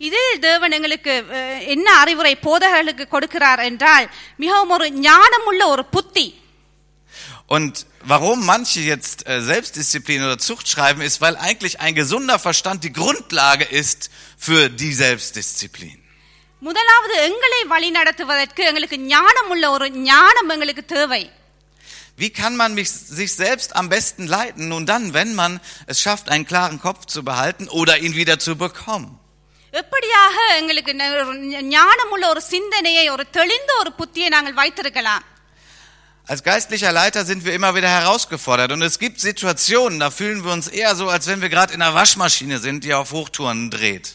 [0.08, 4.06] இதில் தேவன் எங்களுக்கு அஹ், என்ன அறிவுரை போதகர்களுக்கு கொடுக்கிறார் என்றால்
[4.40, 6.28] மிகவும் ஒரு ஞானமுள்ள ஒரு புத்தி
[7.56, 12.84] Und warum manche jetzt äh, Selbstdisziplin oder Zucht schreiben, ist, weil eigentlich ein gesunder Verstand
[12.84, 15.98] die Grundlage ist für die Selbstdisziplin.
[16.60, 21.24] முதலாவது எங்களை வழி நடத்துவதற்கு எங்களுக்கு ஞானமுள்ள ஒரு ஞானம் எங்களுக்கு தேவை
[22.22, 24.68] Wie kann man mich, sich selbst am besten leiten?
[24.68, 25.54] Nun dann, wenn man
[25.92, 29.08] es schafft, einen klaren Kopf zu behalten oder ihn wieder zu bekommen.
[29.82, 31.34] எப்படியாக எங்களுக்கு ந- ஒரு
[31.76, 35.24] ஞானமுள்ள ஒரு சிந்தனையை ஒரு தெளிந்த ஒரு புத்தியை நாங்கள் வைத்திருக்கலாம்
[36.32, 40.54] Als geistlicher Leiter sind wir immer wieder herausgefordert und es gibt Situationen, da fühlen wir
[40.58, 44.08] uns eher so, als wenn wir gerade in einer Waschmaschine sind, die auf Hochtouren dreht.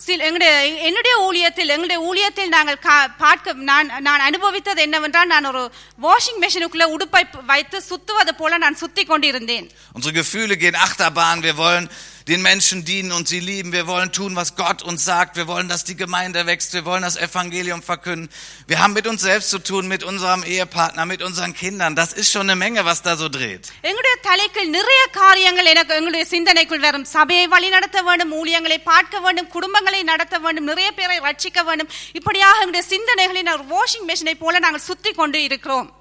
[0.00, 5.72] சில எங்களுடைய என்னுடைய ஊழியத்தில் எங்களுடைய ஊழியத்தில் நாங்கள் கா- பார்க்க நான் நான் அனுபவித்தது என்னவென்றால் நான் ஒரு
[6.02, 9.70] வாஷிங் மெஷினுக்குள்ள உடுப்பை வைத்து சுத்துவது போல நான் சுத்தி கொண்டிருந்தேன்.
[9.98, 11.90] Unsere Gefühle gehen Achterbahn, wir wollen
[12.29, 13.71] den Menschen dienen und sie lieben.
[13.71, 15.35] Wir wollen tun, was Gott uns sagt.
[15.35, 16.73] Wir wollen, dass die Gemeinde wächst.
[16.73, 18.29] Wir wollen das Evangelium verkünden.
[18.67, 21.95] Wir haben mit uns selbst zu tun, mit unserem Ehepartner, mit unseren Kindern.
[21.95, 23.65] Das ist schon eine Menge, was da so dreht.
[23.89, 30.01] எங்களுடைய தலைக்குள் நிறைய காரியங்கள் எனக்கு எங்களுடைய சிந்தனைக்குள் வரும் சபையை வழிநடத்த வேண்டும் ஊழியங்களை பார்க்க வேண்டும் குடும்பங்களை
[30.11, 35.13] நடத்த வேண்டும் நிறைய பேரை ரட்சிக்க வேண்டும் இப்படியாக எங்களுடைய சிந்தனைகளை ஒரு வாஷிங் மெஷினை போல நாங்கள் சுத்தி
[35.21, 35.91] கொண்டு இருக்கிறோம்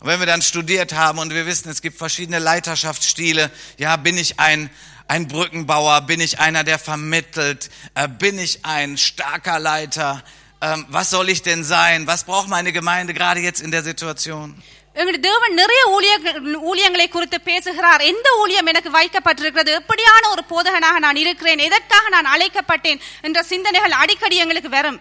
[0.00, 4.16] Und wenn wir dann studiert haben und wir wissen, es gibt verschiedene Leiterschaftsstile, ja, bin
[4.18, 4.68] ich ein,
[5.08, 10.22] ein Brückenbauer, bin ich einer, der vermittelt, äh, bin ich ein starker Leiter,
[10.60, 14.48] ähm, was soll ich denn sein, was braucht meine Gemeinde gerade jetzt in der Situation?
[15.00, 16.14] எங்களுடைய தேவன் நிறைய ஊழிய
[16.70, 23.00] ஊழியங்களை குறித்து பேசுகிறார் எந்த ஊழியம் எனக்கு வைக்கப்பட்டிருக்கிறது எப்படியான ஒரு போதகனாக நான் இருக்கிறேன் எதற்காக நான் அழைக்கப்பட்டேன்
[23.28, 25.00] என்ற சிந்தனைகள் அடிக்கடி எங்களுக்கு வரும்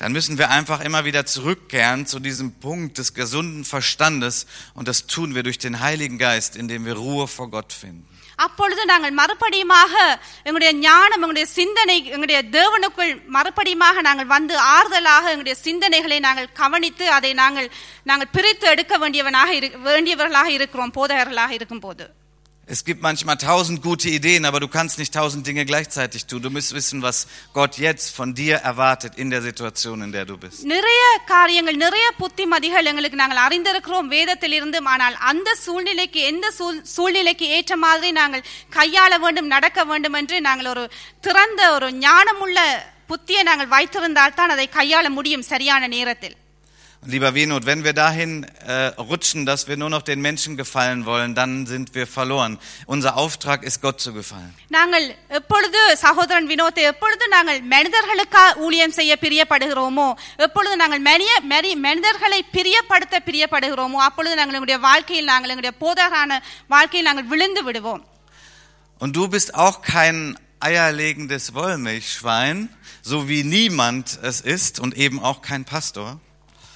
[0.00, 5.06] Dann müssen wir einfach immer wieder zurückkehren zu diesem Punkt des gesunden Verstandes und das
[5.14, 8.06] tun wir durch den Heiligen Geist, indem wir Ruhe vor Gott finden.
[8.35, 9.93] அப்பொழுது நாங்கள் மறுபடியுமாக
[10.43, 17.33] எங்களுடைய ஞானம் எங்களுடைய சிந்தனை எங்களுடைய தேவனுக்குள் மறுபடியுமாக நாங்கள் வந்து ஆறுதலாக எங்களுடைய சிந்தனைகளை நாங்கள் கவனித்து அதை
[17.33, 17.69] நாங்கள்
[18.03, 22.24] நாங்கள் பிரித்து எடுக்க வேண்டியவனாக இரு- வேண்டியவர்களாக இருக்கிறோம் போதகர்களாக இருக்கும்போது.
[22.66, 26.40] Es gibt manchmal tausend gute Ideen, aber du kannst nicht tausend Dinge gleichzeitig tun.
[26.40, 27.16] Du musst wissen, was
[27.52, 30.60] Gott jetzt von dir erwartet in der Situation, in der du bist.
[30.74, 37.48] நிறைய காரியங்கள் நிறைய புத்திமதிகள் எங்களுக்கு நாங்கள் அறிந்திருக்கிறோம் வேதத்தில் இருந்து ஆனால் அந்த சூழ்நிலைக்கு எந்த சூழ்- சூழ்நிலைக்கு
[37.48, 40.84] ஏற்ற மாதிரி நாங்கள் கையாள வேண்டும் நடக்க வேண்டும் என்று நாங்கள் ஒரு
[41.20, 42.58] திறந்த ஒரு ஞானமுள்ள
[43.08, 46.43] புத்தியை நாங்கள் வைத்திருந்தால் தான் அதை கையாள முடியும் சரியான நேரத்தில் Und
[47.12, 48.72] lieber Wenot, wenn wir dahin äh,
[49.10, 52.58] rutschen, dass wir nur noch den Menschen gefallen wollen, dann sind wir verloren.
[52.94, 54.52] Unser Auftrag ist, Gott zu gefallen.
[54.76, 55.06] நாங்கள்
[55.38, 60.08] எப்பொழுது சகோதரன் வினோத்தை எப்பொழுது நாங்கள் மனிதர்களுக்கா ஊழியம் செய்ய பிரியப்படுகிறோமோ
[60.46, 66.40] எப்பொழுது நாங்கள் மனிய மரி- மனிதர்களை பிரியப்படுத்த பிரியப்படுகிறோமோ அப்பொழுது நாங்கள் எங்களுடைய வாழ்க்கையில் நாங்கள் எங்களுடைய போதகரான
[66.76, 68.04] வாழ்க்கையில் நாங்கள் விழுந்து விடுவோம்
[69.00, 70.16] Und du bist auch kein
[70.60, 72.56] eierlegendes Wollmilchschwein,
[73.02, 76.08] so wie niemand es ist und eben auch kein Pastor.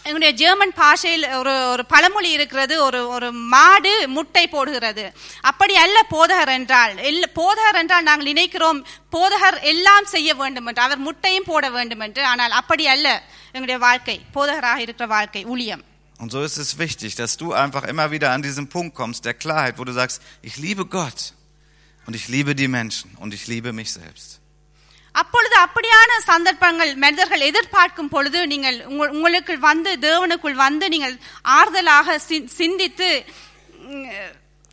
[0.08, 5.04] எங்களுடைய ஜெர்மன் பாஷையில் ஒரு ஒரு பழமொழி இருக்கிறது ஒரு ஒரு மாடு முட்டை போடுகிறது
[5.50, 8.80] அப்படி அல்ல போதகர் என்றால் எல்ல போதகர் என்றால் நாங்கள் நினைக்கிறோம்
[9.16, 13.08] போதகர் எல்லாம் செய்ய வேண்டும் என்று அவர் முட்டையும் போட வேண்டும் என்று ஆனால் அப்படி அல்ல
[13.54, 15.84] எங்களுடைய வாழ்க்கை போதகராக இருக்கிற வாழ்க்கை ஊழியம்
[16.20, 19.34] Und so ist es wichtig, dass du einfach immer wieder an diesen Punkt kommst, der
[19.34, 21.20] Klarheit, wo du sagst, ich liebe Gott
[22.06, 24.28] und ich liebe die Menschen und ich liebe mich selbst.
[25.21, 31.15] அப்பொழுது அப்படியான சந்தர்ப்பங்கள் மனிதர்கள் எதிர்பார்க்கும் பொழுது நீங்கள் உங்கள் உங்களுக்குள் வந்து தேவனுக்குள் வந்து நீங்கள்
[31.58, 32.17] ஆறுதலாக
[32.60, 33.10] சிந்தித்து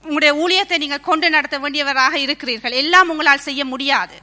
[0.04, 2.74] உங்களுடைய ஊழியத்தை நீங்கள் கொண்டு நடத்த வேண்டியவராக இருக்கிறீர்கள்.
[2.82, 4.16] எல்லாம் உங்களால் செய்ய முடியாது.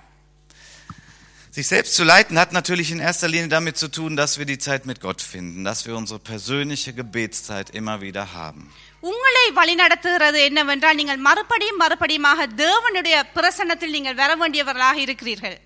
[1.56, 4.62] Sich selbst zu leiten hat natürlich in erster Linie damit zu tun, dass wir die
[4.68, 8.62] Zeit mit Gott finden, dass wir unsere persönliche Gebetszeit immer wieder haben.
[9.10, 15.58] உங்களை வழிநடத்துகிறது என்னவென்றால் நீங்கள் மறுபடியும் மறுபடியுமாக தேவனுடைய பிரசன்னத்தில் நீங்கள் வர வேண்டியவர்களாக இருக்கிறீர்கள்.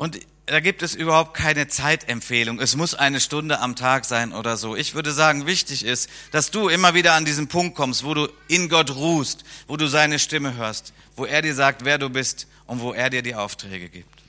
[0.00, 2.58] Und da gibt es überhaupt keine Zeitempfehlung.
[2.58, 4.74] Es muss eine Stunde am Tag sein oder so.
[4.74, 8.26] Ich würde sagen, wichtig ist, dass du immer wieder an diesen Punkt kommst, wo du
[8.48, 12.46] in Gott ruhst, wo du seine Stimme hörst, wo er dir sagt, wer du bist
[12.66, 14.19] und wo er dir die Aufträge gibt.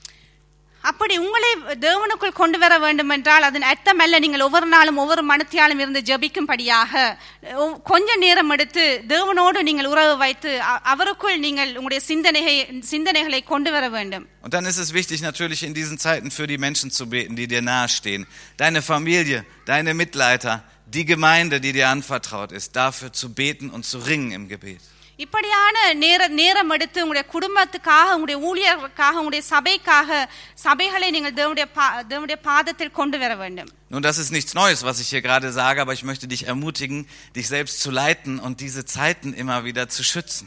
[0.83, 6.01] அப்படி உங்களை தேவனுக்குள் கொண்டு வர வேண்டும் என்றால் அதன் அர்த்தமல்ல நீங்கள் ஒவ்வொரு நாளும் ஒவ்வொரு மனத்தியாலும் இருந்து
[6.01, 6.93] ஜெபிக்கும்படியாக
[7.55, 12.55] ஒ- கொஞ்ச நேரம் எடுத்து தேவனோடு நீங்கள் உறவு வைத்து அ- அவருக்குள் நீங்கள் உங்களுடைய சிந்தனையை
[12.91, 16.57] சிந்தனைகளை கொண்டு வர வேண்டும் Und dann ist es wichtig, natürlich in diesen Zeiten für die
[16.57, 18.23] Menschen zu beten, die dir nahestehen.
[18.57, 20.55] Deine Familie, deine Mitleiter,
[20.93, 24.79] die Gemeinde, die dir anvertraut ist, dafür zu beten und zu ringen im Gebet.
[25.19, 30.09] இப்படியான நேர நேரம் எடுத்து உங்களுடைய குடும்பத்துக்காக உங்களுடைய ஊழியர்களுக்காக உங்களுடைய சபைக்காக
[30.63, 34.99] சபைகளை நீங்கள் தேவனுடைய பா- தேவனுடைய பாதத்தில் கொண்டு வர வேண்டும் Nun, das ist nichts Neues, was
[34.99, 36.99] ich hier gerade sage, aber ich möchte dich ermutigen,
[37.35, 40.45] dich selbst zu leiten und diese Zeiten immer wieder zu schützen.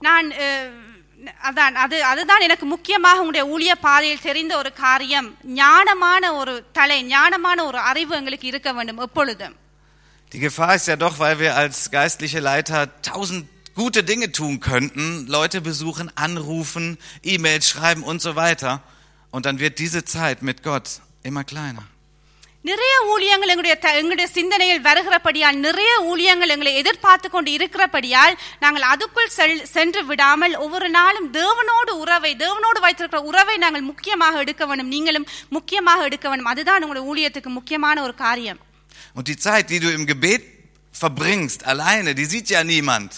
[0.00, 0.72] நான் அஹ்,
[1.48, 7.64] அதான் அது அதுதான் எனக்கு முக்கியமாக உங்களுடைய ஊழிய பாதையில் தெரிந்த ஒரு காரியம் ஞானமான ஒரு தலை ஞானமான
[7.64, 9.56] ஒரு அறிவு எங்களுக்கு இருக்க வேண்டும் எப்பொழுதும்
[10.32, 15.26] Die Gefahr ist ja doch, weil wir als geistliche Leiter tausend gute Dinge tun könnten,
[15.26, 16.86] Leute besuchen, anrufen,
[17.22, 18.72] E-Mails schreiben und so weiter.
[19.30, 20.88] Und dann wird diese Zeit mit Gott
[21.22, 21.84] immer kleiner.
[22.62, 29.30] நிறைய ஊழியங்கள் எங்களுடைய த- எங்களுடைய சிந்தனையில் வருகிறபடியால் நிறைய ஊழியங்கள் எங்களை எதிர்பார்த்து கொண்டு இருக்கிறபடியால் நாங்கள் அதுக்குள்
[29.36, 35.26] செல்- சென்று விடாமல் ஒவ்வொரு நாளும் தேவனோடு உறவை தேவனோடு வைத்திருக்கிற உறவை நாங்கள் முக்கியமாக எடுக்க வேண்டும் நீங்களும்
[35.48, 38.60] முக்கியமாக எடுக்க வேண்டும் அதுதான் உங்களுடைய ஊழியத்துக்கு முக்கியமான ஒரு காரியம்
[39.14, 40.42] Und die Zeit, die du im Gebet
[41.00, 43.10] verbringst, alleine, die sieht ja niemand.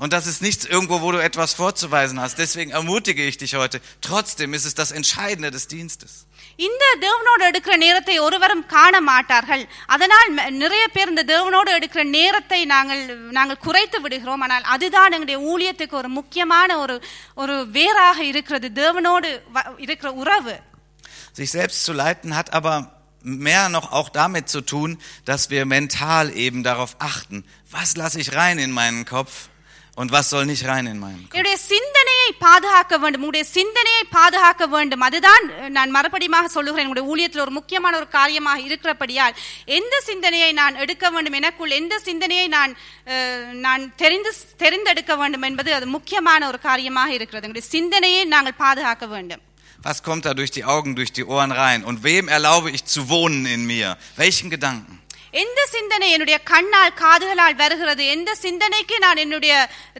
[0.00, 2.36] Und das ist nichts irgendwo, wo du etwas vorzuweisen hast.
[2.38, 3.80] Deswegen ermutige ich dich heute.
[4.02, 6.12] Trotzdem ist es das Entscheidende des Dienstes.
[6.58, 12.64] இந்த தேவனோடு எடுக்கிற நேரத்தை ஒருவரும் காண மாட்டார்கள் அதனால் ம- நிறைய பேர் இந்த தேவனோடு எடுக்கிற நேரத்தை
[12.64, 16.96] நாங்கள் நாங்கள் குறைத்து விடுகிறோம் ஆனால் அதுதான் எங்களுடைய ஊழியத்துக்கு ஒரு முக்கியமான ஒரு
[17.34, 20.54] ஒரு வேறாக இருக்கிறது தேவனோடு வ- இருக்கிற உறவு
[21.38, 22.74] Sich selbst zu leiten hat aber
[23.46, 24.90] mehr noch auch damit zu tun,
[25.24, 27.38] dass wir mental eben darauf achten,
[27.70, 29.34] was lasse ich rein in meinen Kopf
[29.96, 31.34] und was soll nicht rein in meinen Kopf.
[31.34, 37.44] என்னுடைய சிந்தனையை பாதுகாக்க வேண்டும் உங்களுடைய சிந்தனையை பாதுகாக்க வேண்டும் அதுதான் அஹ், நான் மறுபடியுமாக சொல்லுகிறேன் உங்களுடைய ஊழியத்தில்
[37.44, 39.36] ஒரு முக்கியமான ஒரு காரியமாக இருக்கிறபடியால்
[39.78, 42.74] எந்த சிந்தனையை நான் எடுக்க வேண்டும் எனக்குள் எந்த சிந்தனையை நான்
[43.12, 49.06] அஹ், நான் தெரிந்து தெரிந்தெடுக்க வேண்டும் என்பது அது முக்கியமான ஒரு காரியமாக இருக்கிறது எங்களுடைய சிந்தனையை நாங்கள் பாதுகாக்க
[49.08, 49.42] வேண்டும்
[49.84, 51.80] Was kommt da durch die Augen, durch die Ohren rein?
[51.84, 53.88] Und wem erlaube ich zu wohnen in mir?
[54.16, 54.94] Welchen Gedanken?
[55.42, 59.54] எந்த சிந்தனை என்னுடைய கண்ணால் காதுகளால் வருகிறது எந்த சிந்தனைக்கு நான் என்னுடைய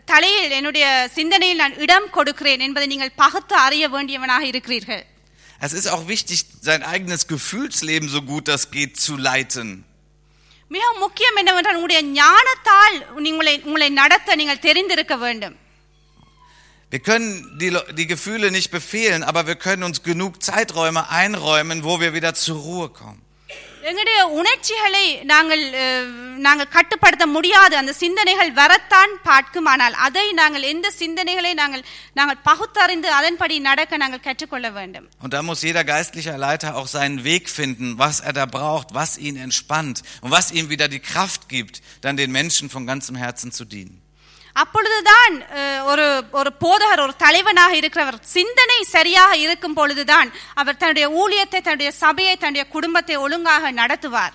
[0.05, 5.05] தலையில் என்னுடைய சிந்தனையில் நான் இடம் கொடுக்கிறேன் என்பதை நீங்கள் பகுத்து அறிய வேண்டியவனாக இருக்கிறீர்கள்
[5.67, 9.69] Es ist auch wichtig, sein eigenes Gefühlsleben so gut das geht zu leiten.
[10.71, 15.57] மிக முக்கியம் என்னவென்றால் உங்களுடைய ஞானத்தால் உங்களை உங்களை நடத்த நீங்கள் தெரிந்திருக்க வேண்டும்
[16.93, 21.79] Wir können die, Le- die Gefühle nicht befehlen, aber wir können uns genug Zeiträume einräumen,
[21.89, 23.21] wo wir wieder zur Ruhe kommen.
[23.83, 26.09] எங்களுடைய உணர்ச்சிகளை நாங்கள் அஹ்,
[26.39, 33.11] நாங்கள் கட்டுப்படுத்த முடியாது அந்த சிந்தனைகள் வரத்தான் பார்க்கும் ஆனால் அதை நாங்கள் எந்த சிந்தனைகளை நாங்கள் நாங்கள் பகுத்தறிந்து
[33.11, 37.99] அதன்படி நடக்க நாங்கள் கற்றுக்கொள்ள வேண்டும் Und da muss jeder geistliche Leiter auch seinen Weg finden,
[37.99, 42.17] was er da braucht, was ihn entspannt und was ihm wieder die Kraft gibt, dann
[42.17, 43.97] den Menschen von ganzem Herzen zu dienen.
[44.57, 51.61] அப்பொழுதுதான் அஹ், ஒரு ஒரு போதகர் ஒரு தலைவனாக இருக்கிறவர் சிந்தனை சரியாக இருக்கும் பொழுதுதான் அவர் தன்னுடைய ஊழியத்தை
[51.61, 54.35] தன்னுடைய சபையை தன்னுடைய குடும்பத்தை ஒழுங்காக நடத்துவார்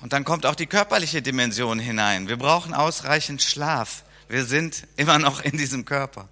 [0.00, 2.20] Und dann kommt auch die körperliche Dimension hinein.
[2.26, 3.88] Wir brauchen ausreichend Schlaf.
[4.30, 6.22] Wir sind immer noch in diesem Körper.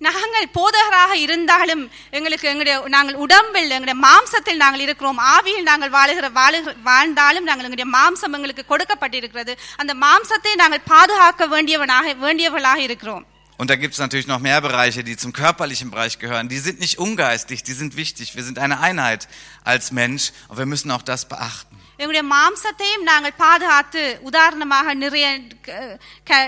[0.00, 6.72] நாங்கள் போதகராக இருந்தாலும் எங்களுக்கு எங்களுடைய நாங்கள் உடம்பில் எங்களுடைய மாம்சத்தில் நாங்கள் இருக்கிறோம் ஆவியில் நாங்கள் வாழுகிற வாழுகிற
[6.82, 13.26] வாழ்ந்தாலும் நாங்கள் எங்களுடைய மாம்சம் எங்களுக்கு கொடுக்கப்பட்டிருக்கிறது அந்த மாம்சத்தை நாங்கள் பாதுகாக்க வேண்டியவனாக வேண்டியவர்களாக இருக்கிறோம்
[13.58, 16.48] Und da gibt es natürlich noch mehr Bereiche, die zum körperlichen Bereich gehören.
[16.48, 18.34] Die sind nicht ungeistig, die sind wichtig.
[18.34, 19.28] Wir sind eine Einheit
[19.64, 21.75] als Mensch und wir müssen auch das beachten.
[21.96, 25.26] எங்களுடைய மாம்சத்தையும் நாங்கள் பாதுகாத்து உதாரணமாக நிறைய
[25.60, 25.78] க-
[26.24, 26.40] க-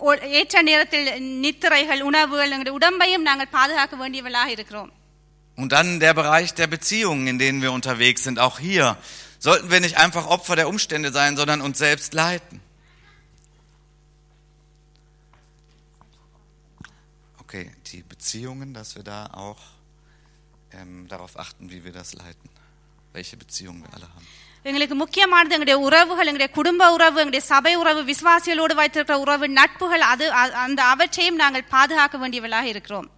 [0.00, 1.08] ஒ- ஏற்ற நேரத்தில்
[1.40, 4.92] நித்திரைகள் உணவுகள் எங்களுடைய உடம்பையும் நாங்கள் பாதுகாக்க வேண்டியவர்களாக இருக்கிறோம்
[5.58, 8.38] Und dann der Bereich der Beziehungen, in denen wir unterwegs sind.
[8.38, 8.86] Auch hier
[9.38, 12.58] sollten wir nicht einfach Opfer der Umstände sein, sondern uns selbst leiten.
[17.38, 19.60] Okay, die Beziehungen, dass wir da auch
[20.72, 22.48] ähm, darauf achten, wie wir das leiten.
[23.12, 24.26] Welche Beziehungen wir alle haben.
[24.66, 30.26] எங்களுக்கு முக்கியமானது எங்களுடைய உறவுகள் எங்களுடைய குடும்ப உறவு எங்களுடைய சபை உறவு விசுவாசிகளோடு வைத்திருக்கிற உறவு நட்புகள் அது
[30.34, 33.08] அ- அந்த அவற்றையும் நாங்கள் பாதுகாக்க வேண்டியவர்களாக இருக்கிறோம்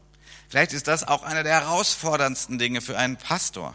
[0.50, 3.68] Vielleicht ist das auch einer der herausforderndsten Dinge für einen Pastor.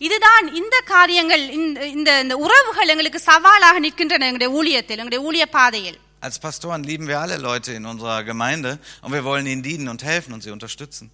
[0.00, 5.98] இதுதான் இந்த காரியங்கள் இந்த இந்த இந்த உறவுகள் எங்களுக்கு சவாலாக நிற்கின்றன எங்களுடைய ஊழியத்தில் எங்களுடைய ஊழிய பாதையில்
[6.22, 8.70] Als Pastoren lieben wir alle Leute in unserer Gemeinde
[9.02, 11.06] und wir wollen ihnen dienen und helfen und sie unterstützen.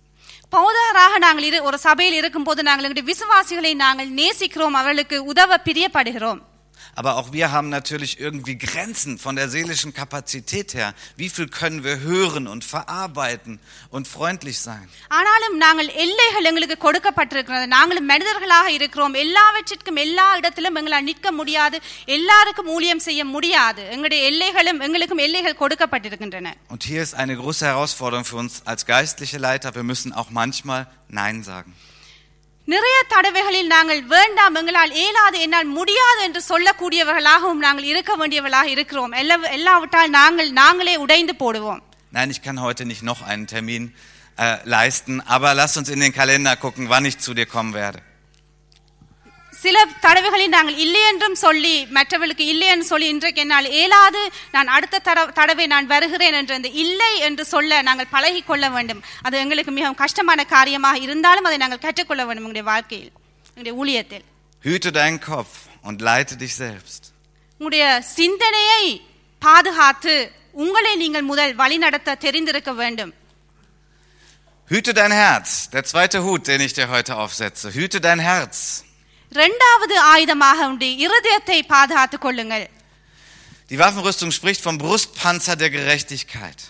[0.56, 6.42] பௌதாராக நாங்கள் இரு ஒரு சபையில் இருக்கும்போது நாங்கள் எங்களுடைய விசுவாசிகளை நாங்கள் நேசிக்கிறோம் அவர்களுக்கு உதவ பிரியப்படுகிறோம்.
[7.01, 10.95] Aber auch wir haben natürlich irgendwie Grenzen von der seelischen Kapazität her.
[11.17, 13.55] Wie viel können wir hören und verarbeiten
[13.97, 14.87] und freundlich sein?
[15.19, 21.79] ஆனாலும் நாங்கள் எல்லைகள் எங்களுக்கு கொடுக்கப்பட்டிருக்கிறது நாங்களும் மனிதர்களாக இருக்கிறோம் எல்லாவற்றிற்கும் எல்லா இடத்திலும் எங்களால் நிற்க முடியாது
[22.17, 28.25] எல்லாருக்கும் ஊழியம் செய்ய முடியாது எங்களுடைய எல்லைகளும் எங்களுக்கும் எல்லைகள் கொடுக்கப்பட்டிருக்கின்றன Und hier ist eine große Herausforderung
[28.31, 29.75] für uns als geistliche Leiter.
[29.75, 30.83] Wir müssen auch manchmal
[31.21, 31.73] Nein sagen.
[32.71, 39.37] நிறைய தடவைகளில் நாங்கள் வேண்டாம் எங்களால் இயலாது என்னால் முடியாது என்று சொல்லக்கூடியவர்களாகவும் நாங்கள் இருக்க வேண்டியவர்களாக இருக்கிறோம் எல்லா
[39.59, 43.85] எல்லாவிட்டால் நாங்கள் நாங்களே உடைந்து போடுவோம் Nein, ich kann heute nicht noch einen Termin
[44.39, 47.99] äh, leisten, aber lass uns in den Kalender gucken, wann ich zu dir kommen werde.
[49.61, 55.01] சில தடவைகளில் நாங்கள் இல்லை என்றும் சொல்லி மற்றவர்களுக்கு இல்லை என்று சொல்லி இன்றைக்கு என்னால் இயலாது நான் அடுத்த
[55.01, 59.73] தட- தடவை நான் வருகிறேன் என்று அந்த இல்லை என்று சொல்ல நாங்கள் பழகிக் கொள்ள வேண்டும் அது எங்களுக்கு
[59.73, 63.13] மிகவும் கஷ்டமான காரியமாக இருந்தாலும் அதை நாங்கள் கற்றுக்கொள்ள வேண்டும் எங்களுடைய வாழ்க்கையில்
[63.49, 64.25] எங்களுடைய ஊழியத்தில்
[64.65, 67.03] Hüte deinen Kopf und leite dich selbst.
[67.61, 67.85] உங்களுடைய
[68.17, 68.85] சிந்தனையை
[69.43, 70.15] பாதுகாத்து
[70.63, 73.13] உங்களை நீங்கள் முதல் வழிநடத்த தெரிந்திருக்க வேண்டும்
[74.71, 75.51] Hüte dein Herz.
[75.71, 77.67] Der zweite Hut, den ich dir heute aufsetze.
[77.73, 78.57] Hüte dein Herz.
[79.33, 82.67] இரண்டாவது ஆயுதமாக உங்களுடைய இருதயத்தை பாதுகாத்துக் கொள்ளுங்கள்
[83.71, 86.61] Die Waffenrüstung spricht vom Brustpanzer der Gerechtigkeit.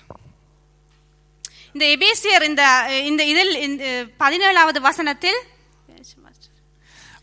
[1.75, 2.63] இந்த எபேசியர் இந்த
[3.11, 3.85] இந்த இதில் இந்த
[4.23, 5.41] பதினேழாவது வசனத்தில்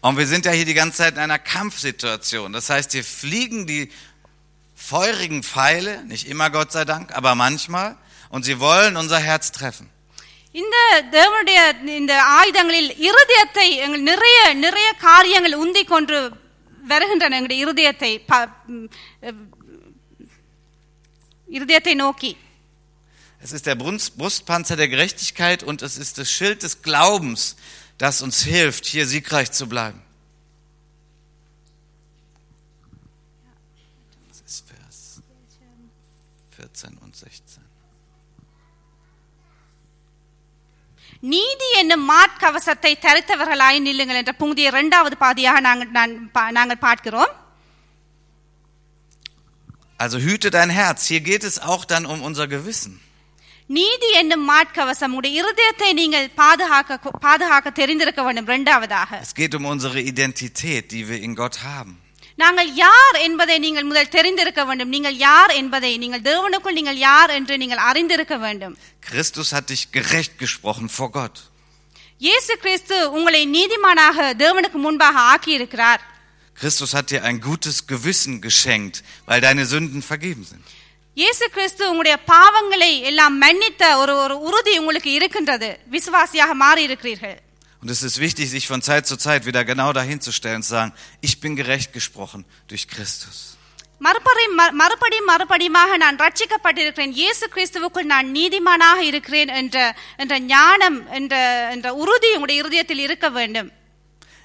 [0.08, 2.48] Und wir sind ja hier die ganze Zeit in einer Kampfsituation.
[2.58, 3.84] Das heißt, hier fliegen die
[4.76, 7.90] feurigen Pfeile, nicht immer Gott sei Dank, aber manchmal.
[8.34, 9.88] und sie wollen unser Herz treffen.
[10.56, 10.76] இந்த
[11.12, 11.60] தேவனுடைய
[11.96, 16.18] இந்த ஆயுதங்களில் இருதயத்தை எங்கள் நிறைய நிறைய காரியங்கள் உந்தி கொண்டு
[16.84, 18.88] வருகின்றன எங்களுடைய இருதயத்தை ப- ம்,
[19.22, 19.44] அஹ்,
[21.50, 22.32] இருதயத்தை நோக்கி
[23.42, 27.42] Es ist der Brunst- Brustpanzer der Gerechtigkeit und es ist das Schild des Glaubens,
[27.98, 30.00] das uns hilft, hier siegreich zu bleiben.
[41.24, 47.32] நீதி என்னும் மாட்கவசத்தை தரித்தவர்களாய் நில்லுங்கள் என்ற புங்குதிய இரண்டாவது பாதியாக நாங்கள் நான் பா- நாங்கள் பார்க்கிறோம்
[50.00, 51.02] Also hüte dein Herz.
[51.06, 52.94] Hier geht es auch dann um unser Gewissen.
[53.70, 60.00] நீதி என்னும் மாட்கவசம் உடைய இருதயத்தை நீங்கள் பாதுகாக்க பாதுகாக்க தெரிந்திருக்க வேண்டும் இரண்டாவதாக Es geht um unsere
[60.12, 61.94] Identität, die wir in Gott haben.
[62.38, 67.56] நாங்கள் யார் என்பதை நீங்கள் முதல் தெரிந்திருக்க வேண்டும் நீங்கள் யார் என்பதை நீங்கள் தேவனுக்குள் நீங்கள் யார் என்று
[67.58, 71.36] நீங்கள் அறிந்திருக்க வேண்டும் Christus hat dich gerecht gesprochen vor Gott.
[72.22, 76.02] இயேசு கிறிஸ்து உங்களை நீதிமானாக தேவனுக்கு முன்பாக ஆக்கியிருக்கிறார்
[76.58, 78.96] Christus hat dir ein gutes Gewissen geschenkt,
[79.28, 80.66] weil deine Sünden vergeben sind.
[81.18, 87.36] இயேசு கிறிஸ்து உங்களுடைய பாவங்களை எல்லாம் மன்னித்த ஒரு ஒரு உறுதி உங்களுக்கு இருக்கின்றது விசுவாசியாக மாறி இருக்கிறீர்கள்
[87.82, 90.64] Und es ist wichtig, sich von Zeit zu Zeit wieder genau dahin zu stellen und
[90.64, 93.38] zu sagen, ich bin gerecht gesprochen durch Christus.
[93.98, 99.78] மறுபடி ம- மறுபடியும் மறுபடியுமாக நான் ரட்சிக்கப்பட்டிருக்கிறேன் இயேசு கிறிஸ்துவுக்குள் நான் நீதிமானாக இருக்கிறேன் என்ற
[100.18, 101.36] என்ற ஞானம் என்ற
[101.72, 103.72] என்ற உறுதி உங்களுடைய இருதயத்தில் இருக்க வேண்டும்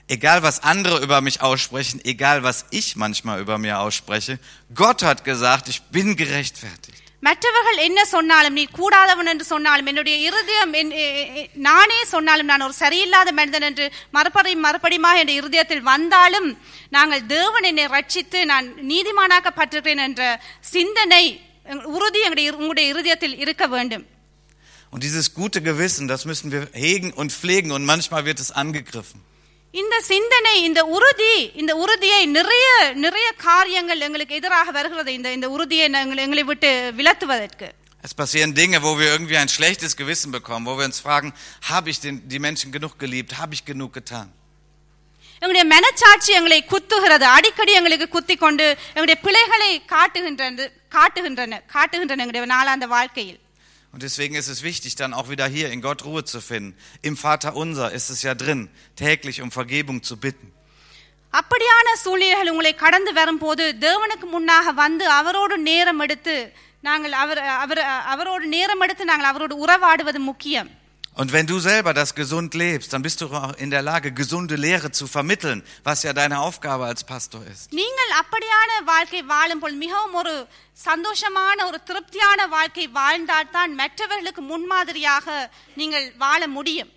[0.08, 4.34] Egal was andere über mich aussprechen, egal was ich manchmal über mir ausspreche,
[4.74, 7.01] Gott hat gesagt, ich bin gerechtfertigt.
[7.22, 12.62] மற்றவர்கள் என்ன சொன்னாலும் நீ கூடாதவன் என்று சொன்னாலும் என்னுடைய இருதயம் என்- எ- எ- நானே சொன்னாலும் நான்
[12.62, 16.48] ஒரு சரியில்லாத மனிதன் என்று மறுபடியும் மறுபடியுமாக என் இருதயத்தில் வந்தாலும்
[16.88, 20.22] நாங்கள் தேவன் என்னை ரட்சித்து நான் நீதிமானாக்கப்பட்டிருக்கிறேன் என்ற
[20.70, 21.24] சிந்தனை
[21.66, 24.06] எங்க- உறுதி எங்களுடைய இரு- உங்களுடைய இருதயத்தில் இருக்க வேண்டும்
[24.92, 29.18] Und dieses gute Gewissen, das müssen wir hegen und pflegen und manchmal wird es angegriffen.
[29.74, 35.88] இந்த சிந்தனை இந்த உறுதி இந்த உறுதியை நிறைய நிறைய காரியங்கள் எங்களுக்கு எதிராக வருகிறது இந்த இந்த உறுதியை
[35.88, 37.68] நாங்கள் எங்களை விட்டு விலத்துவதற்கு
[38.04, 41.30] Es passieren Dinge, wo wir irgendwie ein schlechtes Gewissen bekommen, wo wir uns fragen,
[41.70, 44.26] habe ich den, die Menschen genug geliebt, habe ich genug getan?
[45.42, 52.86] எங்களுடைய மனச்சாட்சி எங்களை குத்துகிறது அடிக்கடி எங்களுக்கு குத்தி கொண்டு எங்களுடைய பிழைகளை காட்டுகின்றது காட்டுகின்றன காட்டுகின்றன எங்களுடைய நாளாந்த
[52.86, 53.38] வாழ்க்கையில்
[53.92, 56.76] Und deswegen ist es wichtig, dann auch wieder hier in Gott Ruhe zu finden.
[57.02, 60.48] Im Vater unser ist es ja drin, täglich um Vergebung zu bitten.
[61.32, 67.78] அப்படியான சூழ்நிலைகள் உங்களை கடந்து வரும்போது தேவனுக்கு முன்னாக வந்து அவரோடு நேரம் எடுத்து நாங்கள் அவர் அவர்
[68.12, 70.70] அவரோடு நேரம் எடுத்து நாங்கள் அவரோடு உறவாடுவது முக்கியம்
[71.20, 74.54] Und wenn du selber das gesund lebst, dann bist du auch in der Lage, gesunde
[74.54, 77.64] Lehre zu vermitteln, was ja deine Aufgabe als Pastor ist.
[77.72, 80.34] நீங்கள் அப்படியான வாழ்க்கை வாழும்போது மிகவும் ஒரு
[80.84, 85.26] சந்தோஷமான ஒரு திருப்தியான வாழ்க்கை வாழ்ந்தால்தான் மற்றவர்களுக்கு முன்மாதிரியாக
[85.74, 86.92] நீங்கள் வாழ முடியும்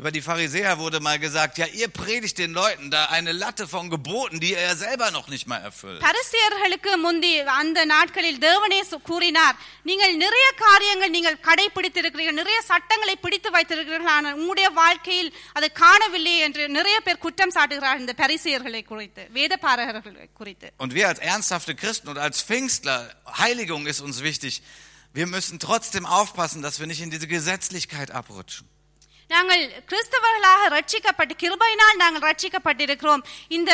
[0.00, 3.90] Über die Pharisäer wurde mal gesagt, ja, ihr predigt den Leuten da eine Latte von
[3.90, 6.00] Geboten, die ihr ja selber noch nicht mal erfüllt.
[6.06, 13.50] பரிசேயர்களுக்கு முந்தி அந்த நாட்களில் தேவனே சு- கூறினார் நீங்கள் நிறைய காரியங்கள் நீங்கள் கடைபிடித்திருக்கிறீர்கள் நிறைய சட்டங்களை பிடித்து
[13.50, 20.26] வைத்திருக்கிறீர்கள் ஆனால் உங்களுடைய வாழ்க்கையில் அதை காணவில்லை என்று நிறைய பேர் குற்றம் சாட்டுகிறார்கள் இந்த பரிசேயர்களை குறித்து வேதபாரகர்களை
[20.40, 22.98] குறித்து Und wir als ernsthafte Christen und als Pfingstler,
[23.42, 24.54] Heiligung ist uns wichtig,
[25.12, 28.66] wir müssen trotzdem aufpassen, dass wir nicht in diese Gesetzlichkeit abrutschen.
[29.33, 33.23] நாங்கள் கிறிஸ்தவர்களாக ரட்சிக்கப்பட்டு கிருபையினால் நாங்கள் ரட்சிக்கப்பட்டிருக்கிறோம்.
[33.57, 33.71] இந்த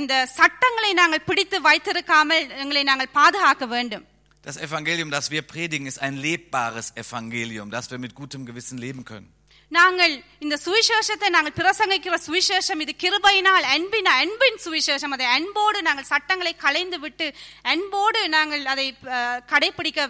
[0.00, 4.06] இந்த சட்டங்களை நாங்கள் பிடித்து வைத்திருக்காமல் எங்களை நாங்கள் பாதுகாக்க வேண்டும்.
[4.46, 9.04] Das Evangelium, das wir predigen, ist ein lebbares Evangelium, das wir mit gutem Gewissen leben
[9.10, 9.28] können.
[9.76, 12.92] நாங்கள் இந்த சுவிசேஷத்தை நாங்கள் பிரசங்கிக்கிற சுவிசேஷம் இது.
[13.02, 15.12] கிருபையினால் அன்பின் அன்பின் சுவிசேஷம்.
[15.16, 17.26] அதை அன்போடு நாங்கள் சட்டங்களை களைந்து விட்டு
[17.72, 18.86] அன்போடு நாங்கள் அதை
[19.52, 20.08] கடைபிடிக்க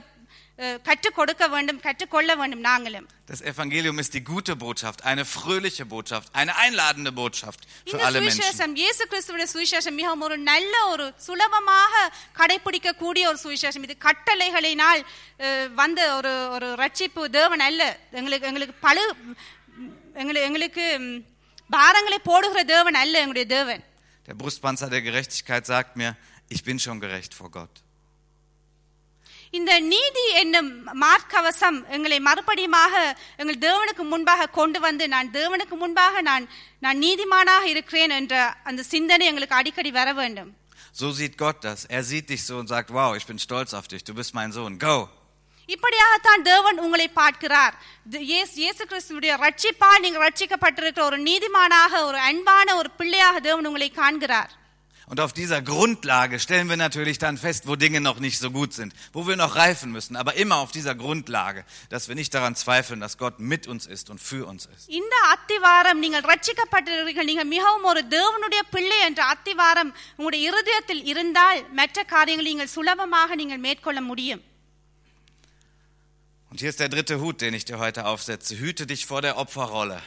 [0.86, 6.28] கற்றுக் கொடுக்க வேண்டும் கற்றுக்கொள்ள வேண்டும் நாங்களும் Das Evangelium ist die gute Botschaft, eine fröhliche Botschaft,
[6.34, 8.38] eine einladende Botschaft für இந்த alle Menschen.
[8.38, 12.04] சுவிசேஷம் இயேசு கிறிஸ்துவுடைய சுவிசேஷம் மிகவும் ஒரு நல்ல ஒரு சுலபமாக
[12.40, 15.02] கடைபிடிக்க கூடிய ஒரு சுவிசேஷம் இது கட்டளைகளினால்
[15.42, 17.82] அஹ், வந்த ஒரு ஒரு ரட்சிப்பு தேவன் அல்ல
[18.14, 19.06] எங்களுக்கு எங்களுக்கு பழு
[20.16, 21.18] எங்களுக்கு எங்களுக்கு ம்,
[21.70, 23.84] பாரங்களை போடுகிற தேவன் அல்ல எங்களுடைய தேவன்
[24.28, 26.10] Der Brustpanzer der Gerechtigkeit sagt mir,
[26.52, 27.76] ich bin schon gerecht vor Gott.
[29.59, 30.69] இந்த நீதி என்னும்
[31.03, 32.93] மார்க்கவசம் எங்களை மறுபடியுமாக
[33.43, 36.45] எங்கள் தேவனுக்கு முன்பாக கொண்டு வந்து நான் தேவனுக்கு முன்பாக நான்
[36.85, 38.35] நான் நீதிமானாக இருக்கிறேன் என்ற
[38.71, 40.51] அந்த சிந்தனை எங்களுக்கு அடிக்கடி வர வேண்டும்.
[41.01, 41.81] So sieht Gott das.
[41.97, 44.53] Er sieht dich so und sagt, wow, ich bin stolz auf dich, du bist mein
[44.57, 44.97] Sohn, go.
[45.69, 47.75] இப்படியாகத்தான் தேவன் உங்களை பார்க்கிறார்.
[48.33, 54.51] இயேசு கிறிஸ்துவுடைய ரட்சிப்பால் நீங்கள் ரட்சிக்கப்பட்டிருக்கிற ஒரு நீதிமானாக ஒரு அன்பான ஒரு பிள்ளையாக தேவன் உங்களை காண்கிறார்.
[55.10, 58.74] Und auf dieser Grundlage stellen wir natürlich dann fest, wo Dinge noch nicht so gut
[58.74, 62.56] sind, wo wir noch reifen müssen, aber immer auf dieser Grundlage, dass wir nicht daran
[62.58, 64.84] zweifeln, dass Gott mit uns ist und für uns ist.
[64.92, 72.04] இந்த அத்திவாரம் நீங்கள் ரட்சிக்கப்பட்டிருக்கிறீர்கள் நீங்கள் மிகவும் ஒரு தேவனுடைய பிள்ளை என்ற அத்திவாரம் உங்களுடைய இருதயத்தில் இருந்தால் மற்ற
[72.06, 74.44] காரியங்களை நீங்கள் சுலபமாக நீங்கள் மேற்கொள்ள முடியும்
[76.52, 78.52] Und hier ist der dritte Hut, den ich dir heute aufsetze.
[78.60, 79.98] Hüte dich vor der Opferrolle.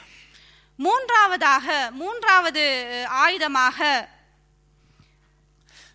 [0.78, 3.78] மூன்றாவதாக மூன்றாவது அஹ், ஆயுதமாக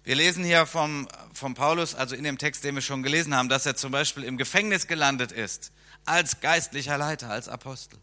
[0.09, 3.49] Wir lesen hier vom, vom Paulus, also in dem Text, den wir schon gelesen haben,
[3.49, 5.71] dass er zum Beispiel im Gefängnis gelandet ist,
[6.05, 7.99] als geistlicher Leiter, als Apostel.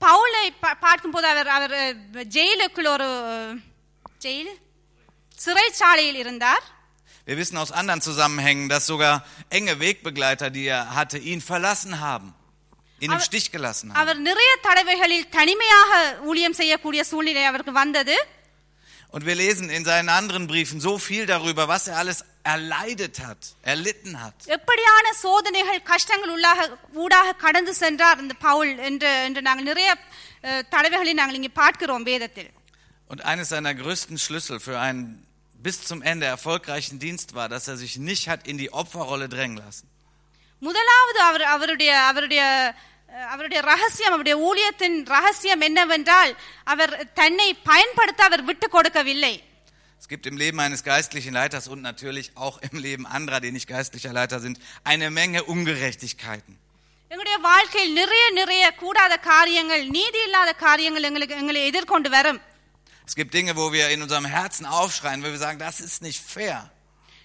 [0.00, 3.54] பவுலை பா- பார்க்கும்போது அவர் அவர் அஹ், ஜெயிலுக்குள் ஒரு அஹ்,
[4.24, 4.54] ஜெயில்
[5.44, 6.64] சிறைச்சாலையில் இருந்தார்
[7.28, 9.14] Wir wissen aus anderen Zusammenhängen, dass sogar
[9.50, 12.28] enge Wegbegleiter, die er hatte, ihn verlassen haben,
[13.00, 13.98] ihn im Aber- Stich gelassen haben.
[14.00, 15.90] அவர் நிறைய தடவைகளில் தனிமையாக
[16.22, 18.16] ஊழியம் செய்யக்கூடிய சூழ்நிலை அவருக்கு வந்தது
[19.10, 23.40] Und wir lesen in seinen anderen Briefen so viel darüber, was er alles erleidet hat,
[23.64, 24.36] erlitten hat.
[24.56, 26.60] எப்படியான சோதனைகள் கஷ்டங்கள் உள்ளாக
[26.96, 29.88] ஊடாக கடந்து சென்றார் இந்த பவுல் என்று என்று நாங்கள் நிறைய
[30.44, 32.50] அஹ், தடவைகளை நாங்கள் இங்கே பார்க்கிறோம் வேதத்தில்
[33.10, 35.02] Und eines seiner größten Schlüssel für einen
[35.58, 39.58] bis zum Ende erfolgreichen Dienst war, dass er sich nicht hat in die Opferrolle drängen
[39.58, 39.86] lassen.
[40.62, 42.72] முதலாவது அவர் அவருடைய அவருடைய அஹ்,
[43.28, 46.32] அவருடைய ரகசியம் அவருடைய ஊழியத்தின் ரகசியம் என்னவென்றால்
[46.64, 49.34] அவர் தன்னை பயன்படுத்த அவர் விட்டு கொடுக்கவில்லை
[50.02, 53.66] Es gibt im Leben eines geistlichen Leiters und natürlich auch im Leben anderer, die nicht
[53.66, 56.52] geistlicher Leiter sind, eine Menge Ungerechtigkeiten.
[57.10, 62.40] எங்களுடைய வாழ்க்கையில் நிறைய நிறைய கூடாத காரியங்கள் நீதி இல்லாத காரியங்கள் எங்களுக்கு எங்களை எதிர்கொண்டு வரும்
[63.08, 66.20] Es gibt Dinge, wo wir in unserem Herzen aufschreien, wo wir sagen, das ist nicht
[66.34, 66.58] fair.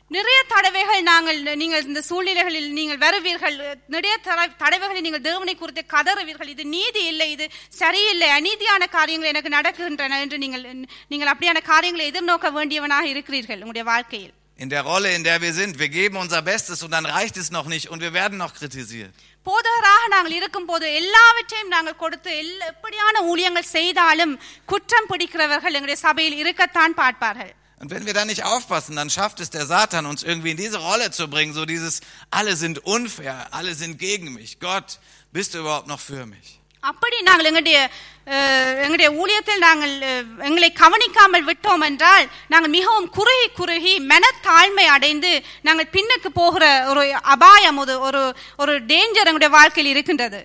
[0.08, 3.74] நிறைய தடவைகள் நாங்கள் நீங்கள் இந்த சூழ்நிலைகளில் நீங்கள் வருவீர்கள்.
[3.86, 6.46] நிறைய தட- தடவைகளில் நீங்கள் தேவனை குறித்து கதறுவீர்கள்.
[6.46, 8.28] இது நீதி இல்லை இது சரியில்லை.
[8.28, 14.32] அநீதியான காரியங்கள் எனக்கு நடக்கின்றன என்று நீங்கள் நீங்கள் அப்படியான காரியங்களை எதிர்நோக்க வேண்டியவனாக இருக்கிறீர்கள் உங்களுடைய வாழ்க்கையில்.
[14.58, 17.52] In der Rolle, in der wir sind, wir geben unser Bestes und dann reicht es
[17.52, 19.12] noch nicht und wir werden noch kritisiert.
[19.42, 27.54] போதகராக நாங்கள் இருக்கும்போது எல்லாவற்றையும் நாங்கள் கொடுத்து எப்படியான ஊழியங்கள் செய்தாலும் குற்றம் பிடிக்கிறவர்கள் எங்களுடைய சபையில் இருக்கத்தான் பார்ப்பார்கள்.
[27.79, 30.77] Und wenn wir da nicht aufpassen, dann schafft es der Satan, uns irgendwie in diese
[30.79, 34.59] Rolle zu bringen, so dieses, alle sind unfair, alle sind gegen mich.
[34.59, 34.99] Gott,
[35.33, 36.47] bist du überhaupt noch für mich?
[36.83, 37.79] அப்படி நாங்கள் எங்களுடைய
[38.27, 45.31] அஹ், எங்களுடைய ஊழியத்தில் நாங்கள் அஹ், எங்களை கவனிக்காமல் விட்டோம் என்றால் நாங்கள் மிகவும் குறுகி குறுகி மனத்தாழ்மை அடைந்து
[45.61, 48.21] நாங்கள் பின்னுக்கு போகிற ஒரு அபாயம் ஒரு ஒரு
[48.57, 50.41] ஒரு டேஞ்சர் எங்களுடைய வாழ்க்கையில் இருக்கின்றது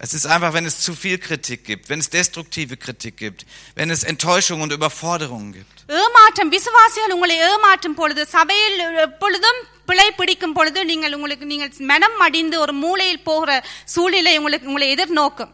[0.00, 3.40] Es ist einfach, wenn es zu viel Kritik gibt, wenn es destruktive Kritik gibt,
[3.76, 5.76] wenn es Enttäuschung und Überforderungen gibt.
[5.88, 9.58] ஏமாற்றம் விசுவாசிகள் உங்களை ஏமாற்றும் பொழுது சபையில் எப்பொழுதும்
[9.90, 13.50] பிழை பிடிக்கும் பொழுது நீங்கள் உங்களுக்கு நீங்கள் மனம் அடிந்து ஒரு மூலையில் போகிற
[13.96, 15.52] சூழ்நிலை உங்களுக்கு உங்களை எதிர்நோக்கும்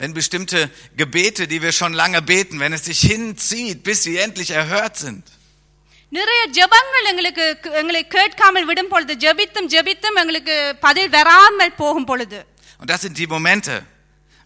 [0.00, 0.58] Wenn bestimmte
[0.96, 5.24] Gebete, die wir schon lange beten, wenn es sich hinzieht, bis sie endlich erhört sind.
[6.12, 7.44] நிறைய ஜெபங்கள் எங்களுக்கு
[7.80, 10.54] எங்களை கேட்காமல் விடும் பொழுது ஜெபித்தும் ஜெபித்தும் எங்களுக்கு
[10.86, 12.38] பதில் வராமல் போகும் பொழுது
[12.80, 13.74] Und das sind die Momente,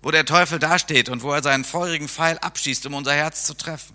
[0.04, 3.54] wo der Teufel dasteht und wo er seinen feurigen Pfeil abschießt, um unser Herz zu
[3.54, 3.94] treffen.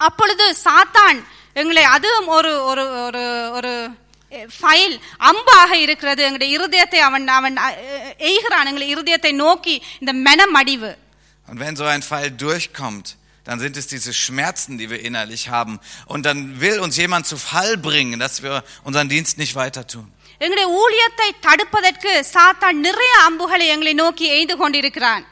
[0.00, 1.18] அப்பொழுது சாத்தான்
[1.56, 3.72] எங்களை அதுவும் ஒரு ஒரு ஒரு ஒரு
[4.54, 4.94] ஃபைல்
[5.30, 7.76] அம்பாக இருக்கிறது எங்களுடைய இருதயத்தை அவன் அவன் அஹ்,
[8.28, 10.92] எய்கிறான் எங்களை இருதயத்தை நோக்கி இந்த மனம் அடிவு
[11.48, 13.06] Und wenn so ein Pfeil durchkommt,
[13.46, 15.74] dann sind es diese Schmerzen, die wir innerlich haben.
[16.06, 18.54] Und dann will uns jemand zu Fall bringen, dass wir
[18.84, 20.06] unseren Dienst nicht weiter tun.
[20.40, 25.24] எங்களுடைய ஊழியத்தை தடுப்பதற்கு சாத்தான் நிறைய அம்புகளை எங்களை நோக்கி எய்து கொண்டிருக்கிறான்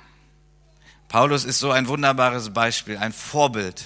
[1.10, 3.78] Paulus ist so ein wunderbares Beispiel, ein Vorbild.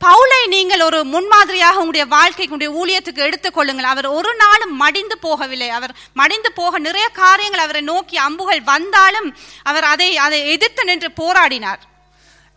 [0.00, 5.92] பவுலை நீங்கள் ஒரு முன்மாதிரியாக உங்களுடைய வாழ்க்கைக்கு உங்களுடைய ஊழியத்துக்கு எடுத்துக்கொள்ளுங்கள் அவர் ஒரு நாளும் மடிந்து போகவில்லை அவர்
[6.20, 9.28] மடிந்து போக நிறைய காரியங்கள் அவரை நோக்கி அம்புகள் வந்தாலும்
[9.70, 11.82] அவர் அதை அதை எதிர்த்து நின்று போராடினார்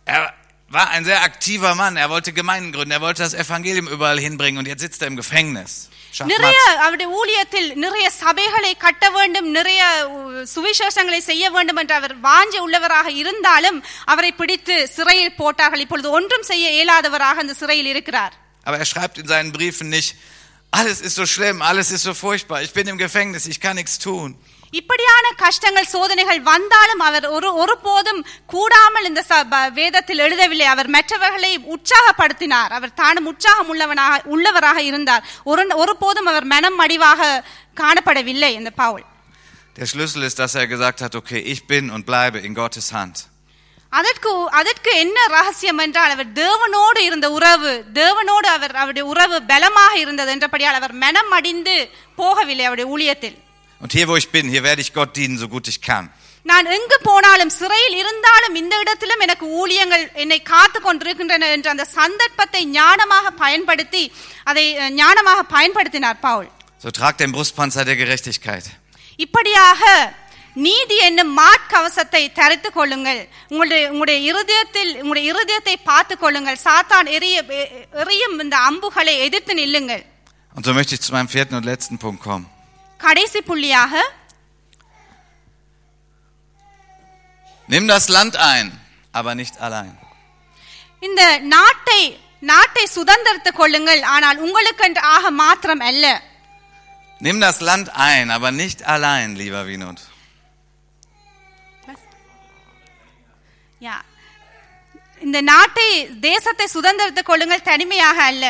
[0.06, 0.20] Er
[0.70, 1.96] war ein sehr aktiver Mann.
[1.96, 2.92] Er wollte Gemeinden gründen.
[2.92, 4.58] Er wollte das Evangelium überall hinbringen.
[4.58, 5.72] Und jetzt sitzt er im Gefängnis.
[6.32, 6.80] நிறைய Schachmatt.
[6.84, 10.18] அவருடைய ஊழியத்தில் நிறைய சபைகளை கட்ட வேண்டும் நிறைய உ,
[10.54, 16.66] சுவிசேஷங்களை செய்ய வேண்டும் என்று அவர் வாஞ்சி உள்ளவராக இருந்தாலும் அவரை பிடித்து சிறையில் போட்டார்கள் இப்பொழுது ஒன்றும் செய்ய
[16.70, 18.34] இயலாதவராக அந்த சிறையில் இருக்கிறார்
[18.66, 20.10] Aber er schreibt in seinen Briefen nicht,
[20.72, 22.58] alles ist so schlimm, alles ist so furchtbar.
[22.62, 24.30] Ich bin im Gefängnis, ich kann nichts tun.
[24.79, 28.21] இப்படியான கஷ்டங்கள் சோதனைகள் வந்தாலும் அவர் ஒரு ஒருபோதும்
[28.53, 29.21] கூடாமல் இந்த
[29.79, 30.67] வேதத்தில் எழுதவில்லை.
[30.73, 32.71] அவர் மற்றவர்களை உற்சாகப்படுத்தினார்.
[32.77, 35.25] அவர் தானும் உற்சாகம் உள்ளவனாக உள்ளவராக இருந்தார்.
[35.51, 37.21] ஒரு ஒருபோதும் அவர் மனம் அடிவாக
[37.81, 39.05] காணப்படவில்லை இந்த Pavul.
[39.77, 43.15] Der Schlüssel ist, dass er gesagt hat, okay, ich bin und bleibe in Gottes Hand.
[43.99, 50.31] அதற்கு அதற்கு என்ன ரகசியம் என்றால் அவர் தேவனோடு இருந்த உறவு தேவனோடு அவர் அவருடைய உறவு பலமாக இருந்தது
[50.35, 51.75] என்றபடியால் அவர் மனம் அடிந்து
[52.17, 53.37] போகவில்லை அவருடைய ஊழியத்தில்.
[53.84, 56.06] Und hier, wo ich bin, hier werde ich Gott dienen, so gut ich kann.
[56.46, 62.62] நான் எங்கு போனாலும் சிறையில் இருந்தாலும் இந்த இடத்திலும் எனக்கு ஊழியங்கள் என்னை காத்து கொண்டிருக்கின்றன என்ற அந்த சந்தர்ப்பத்தை
[62.72, 64.02] ஞானமாக பயன்படுத்தி
[64.44, 66.48] அதை அஹ், ஞானமாக பயன்படுத்தினார் Pavul
[66.82, 68.66] So tragt den Brustpanzer der Gerechtigkeit.
[69.18, 69.82] இப்படியாக
[70.56, 77.68] நீதி என்னும் மாட்கவசத்தை தரித்துக் கொள்ளுங்கள் உங்களுடைய உங்களுடைய இருதயத்தில் உங்களுடைய இருதயத்தை பார்த்துக் கொள்ளுங்கள் சாத்தான் எரிய எ-
[78.02, 80.02] எறியும் இந்த அம்புகளை எதிர்த்து நில்லுங்கள்
[80.56, 82.46] Und so möchte ich zu meinem vierten und letzten Punkt kommen.
[82.99, 83.93] கடைசி புள்ளியாக
[87.69, 88.65] Nimm das Land ein,
[89.13, 89.93] aber nicht allein.
[91.03, 91.21] இந்த
[91.53, 92.01] நாட்டை
[92.43, 96.05] நாட்டை சுதந்திரத்துக் கொள்ளுங்கள் ஆனால் உங்களுக்கென்று ஆக மாத்திரம் அல்ல
[97.21, 99.99] Nimm das Land ein, aber nicht allein, lieber Winot.
[103.81, 103.95] யா.
[105.21, 105.89] இந்த நாட்டை
[106.25, 108.45] தேசத்தை சுதந்திரத்துக் கொள்ளுங்கள் தனிமையாக அல்ல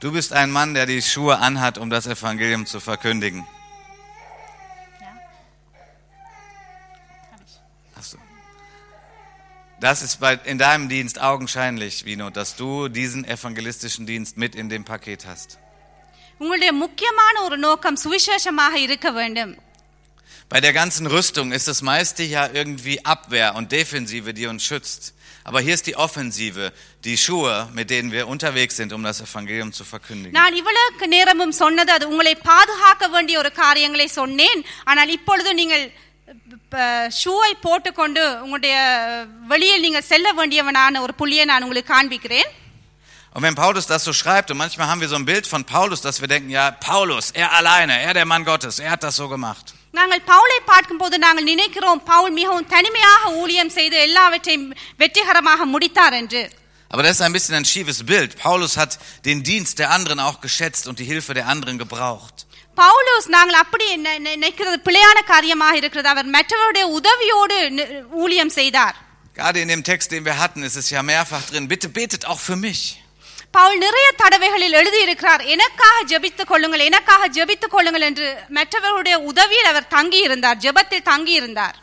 [0.00, 3.46] Du bist ein Mann, der die Schuhe anhat, um das Evangelium zu verkündigen.
[7.94, 8.18] Ach so.
[9.80, 14.68] Das ist bei, in deinem Dienst augenscheinlich, Vino, dass du diesen evangelistischen Dienst mit in
[14.68, 15.58] dem Paket hast.
[16.38, 19.52] உங்களுடைய முக்கியமான ஒரு நோக்கம் சுவிசேஷமாக இருக்க வேண்டும்
[20.48, 25.02] Bei der ganzen Rüstung ist das meiste ja irgendwie Abwehr und Defensive, die uns schützt.
[25.44, 26.64] Aber hier ist die Offensive,
[27.06, 30.34] die Schuhe, mit denen wir unterwegs sind, um das Evangelium zu verkündigen.
[30.38, 35.84] நான் இவ்வளவு நேரமும் சொன்னது அது உங்களை பாதுகாக்க வேண்டிய ஒரு காரியங்களை சொன்னேன் ஆனால் இப்பொழுது நீங்கள்
[36.74, 38.74] ப- ஷூவை போட்டுக்கொண்டு உங்களுடைய
[39.52, 42.48] வெளியில் நீங்கள் செல்ல வேண்டியவனான ஒரு புள்ளியை நான் உங்களுக்கு காண்பிக்கிறேன்
[43.34, 46.00] Und wenn Paulus das so schreibt, und manchmal haben wir so ein Bild von Paulus,
[46.06, 49.26] dass wir denken, ja, Paulus, er alleine, er der Mann Gottes, er hat das so
[49.36, 49.66] gemacht.
[49.96, 54.66] நாங்கள் பவுலை பார்க்கும்போது நாங்கள் நினைக்கிறோம் பவுல் மிகவும் தனிமையாக ஊழியம் செய்து எல்லாவற்றையும்
[54.96, 56.42] வெற்றிகரமாக முடித்தார் என்று
[56.90, 58.30] Aber das ist ein bisschen ein schiefes Bild.
[58.38, 58.92] Paulus hat
[59.26, 62.36] den Dienst der anderen auch geschätzt und die Hilfe der anderen gebraucht.
[62.76, 67.88] Paulose நாங்கள் அப்படி நி- நி- நினைக்கிறது பிழையான காரியமாக இருக்கிறது அவர் மற்றவருடைய உதவியோடு நி-
[68.24, 68.96] ஊழியம் செய்தார்
[69.36, 72.40] Gerade in dem Text, den wir hatten, ist es ja mehrfach drin, bitte betet auch
[72.48, 72.80] für mich.
[73.54, 78.26] Pavul நிறைய தடவைகளில் எழுதியிருக்கிறார் எனக்காக ஜெபித்துக் கொள்ளுங்கள் எனக்காக ஜெபித்துக் கொள்ளுங்கள் என்று
[78.58, 81.78] மற்றவருடைய உதவியில் அவர் தங்கி இருந்தார் ஜெபத்தில் தங்கி இருந்தார்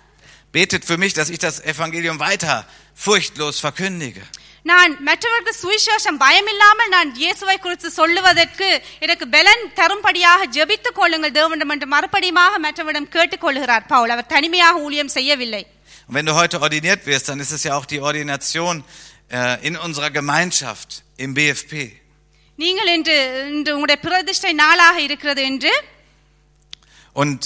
[0.53, 2.55] Betet für mich, dass ich das Evangelium weiter
[2.97, 4.23] furchtlos verkündige.
[4.65, 8.67] நான் மற்றவருக்கு சுவிசேஷம் பயமில்லாமல் நான் இயேசுவை குறித்து சொல்லுவதற்கு
[8.99, 15.63] எனக்கு பலன் தரும்படியாக ஜெபித்துக் கொள்ளுங்கள் தேவனிடம் என்று மறுபடியுமாக மற்றவரிடம் கேட்டுக்கொள்கிறார் பவுல் அவர் தனிமையாக ஊழியம் செய்யவில்லை
[16.09, 18.83] Und wenn du heute ordiniert wirst, dann ist es ja auch die Ordination äh,
[19.61, 21.73] in unserer Gemeinschaft, im BFP.
[22.59, 23.15] நீங்கள் இன்று
[23.51, 25.73] இன்று உங்களுடைய பிரதிஷ்டை நாளாக இருக்கிறது என்று
[27.15, 27.41] Und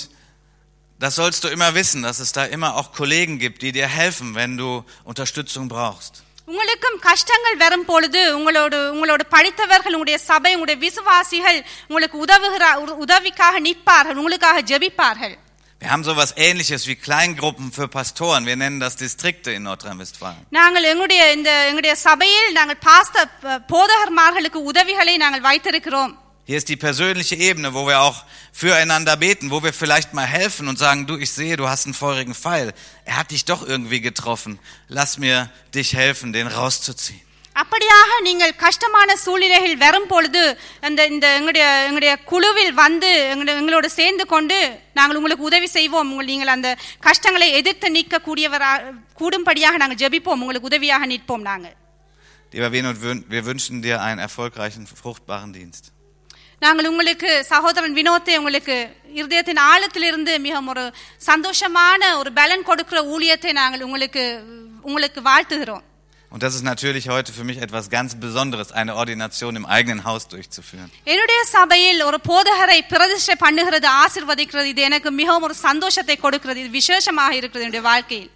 [0.99, 4.28] das sollst du immer wissen, dass es da immer auch Kollegen gibt, die dir helfen,
[4.36, 4.70] wenn du
[5.11, 6.14] Unterstützung brauchst.
[6.47, 12.64] உங்களுக்கும் கஷ்டங்கள் வரும் பொழுது உங்களோடு உங்களோடு படித்தவர்கள் உங்களுடைய சபை உங்களுடைய விசுவாசிகள் உங்களுக்கு உதவுகிற
[13.05, 15.36] உதவிக்காக நிற்பார்கள் உங்களுக்காக ஜெபிப்பார்கள்
[15.84, 18.45] Wir haben sowas ähnliches wie Kleingruppen für Pastoren.
[18.45, 20.43] Wir nennen das Distrikte in Nordrhein-Westfalen.
[20.57, 23.26] நாங்கள் எங்களுடைய இந்த எங்களுடைய சபையில் நாங்கள் பாஸ்த
[23.74, 26.14] போதகர்மார்களுக்கு உதவிகளை நாங்கள் வைத்திருக்கிறோம்
[26.49, 28.18] Hier ist die persönliche Ebene, wo wir auch
[28.61, 31.93] füreinander beten, wo wir vielleicht mal helfen und sagen, du, ich sehe, du hast einen
[31.93, 32.74] feurigen Pfeil.
[33.05, 34.59] Er hat dich doch irgendwie getroffen.
[34.89, 35.38] Lass mir
[35.74, 37.22] dich helfen, den rauszuziehen.
[37.62, 40.42] அப்படியாக நீங்கள் கஷ்டமான சூழ்நிலைகள் வரும் பொழுது
[40.88, 44.59] அந்த இந்த எங்களுடைய எங்களுடைய குழுவில் வந்து எங்களோடு சேர்ந்து கொண்டு
[44.98, 46.11] நாங்கள் உங்களுக்கு உதவி செய்வோம்.
[46.12, 46.70] உங்கள் நீங்கள் அந்த
[47.09, 48.70] கஷ்டங்களை எதிர்த்து நிற்க கூடியவரா
[49.20, 50.42] கூடும்படியாக நாங்கள் ஜெபிப்போம்.
[50.44, 51.76] உங்களுக்கு உதவியாக நிற்போம் நாங்கள்.
[52.52, 52.96] Lieber Venut,
[53.32, 55.84] wir wünschen dir einen erfolgreichen, fruchtbaren Dienst.
[56.64, 58.76] நாங்கள் உங்களுக்கு சகோதரன் வினோத்தை உங்களுக்கு
[59.18, 60.84] இருதயத்தின் ஆழத்திலிருந்து மிகவும் ஒரு
[61.26, 64.24] சந்தோஷமான ஒரு பலன் கொடுக்கிற ஊழியத்தை நாங்கள் உங்களுக்கு
[64.88, 65.84] உங்களுக்கு வாழ்த்துகிறோம்.
[66.32, 70.24] Und das ist natürlich heute für mich etwas ganz Besonderes, eine Ordination im eigenen Haus
[70.28, 70.88] durchzuführen.
[71.11, 77.36] என்னுடைய சபையில் ஒரு போதகரை பிரதிஷ்டை பண்ணுகிறது ஆசிர்வதிக்கிறது இது எனக்கு மிகவும் ஒரு சந்தோஷத்தை கொடுக்கிறது இது விசேஷமாக
[77.39, 78.32] இருக்கிறது என்னுடைய வாழ்க்கையில்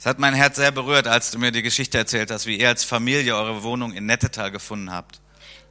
[0.00, 2.68] Es hat mein Herz sehr berührt, als du mir die Geschichte erzählt hast, wie ihr
[2.68, 5.14] als Familie eure Wohnung in Nettetal gefunden habt.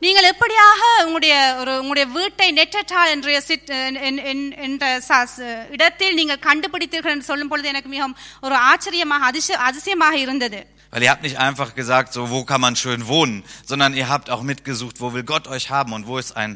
[0.01, 3.71] நீங்கள் எப்படியாக உங்களுடைய ஒரு உங்களுடைய வீட்டை நெற்றட்டால் என்ற சிட்-
[4.07, 5.27] என்- என்- என்ற ச-
[5.75, 10.59] இடத்தில் நீங்கள் கண்டுபிடித்தீர்கள் என்று சொல்லும் பொழுது எனக்கு மிகவும் ஒரு ஆச்சரியமாக அதிசய அதிசயமாக இருந்தது
[10.93, 14.29] Weil ihr habt nicht einfach gesagt, so wo kann man schön wohnen, sondern ihr habt
[14.29, 16.51] auch mitgesucht, wo will Gott euch haben und wo ist ein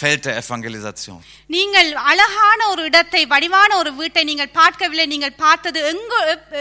[0.00, 1.18] Feld der Evangelisation.
[1.56, 6.52] நீங்கள் அழகான ஒரு இடத்தை வடிவான ஒரு வீட்டை நீங்கள் பார்க்கவில்லை நீங்கள் பார்த்தது எங்கு எப்-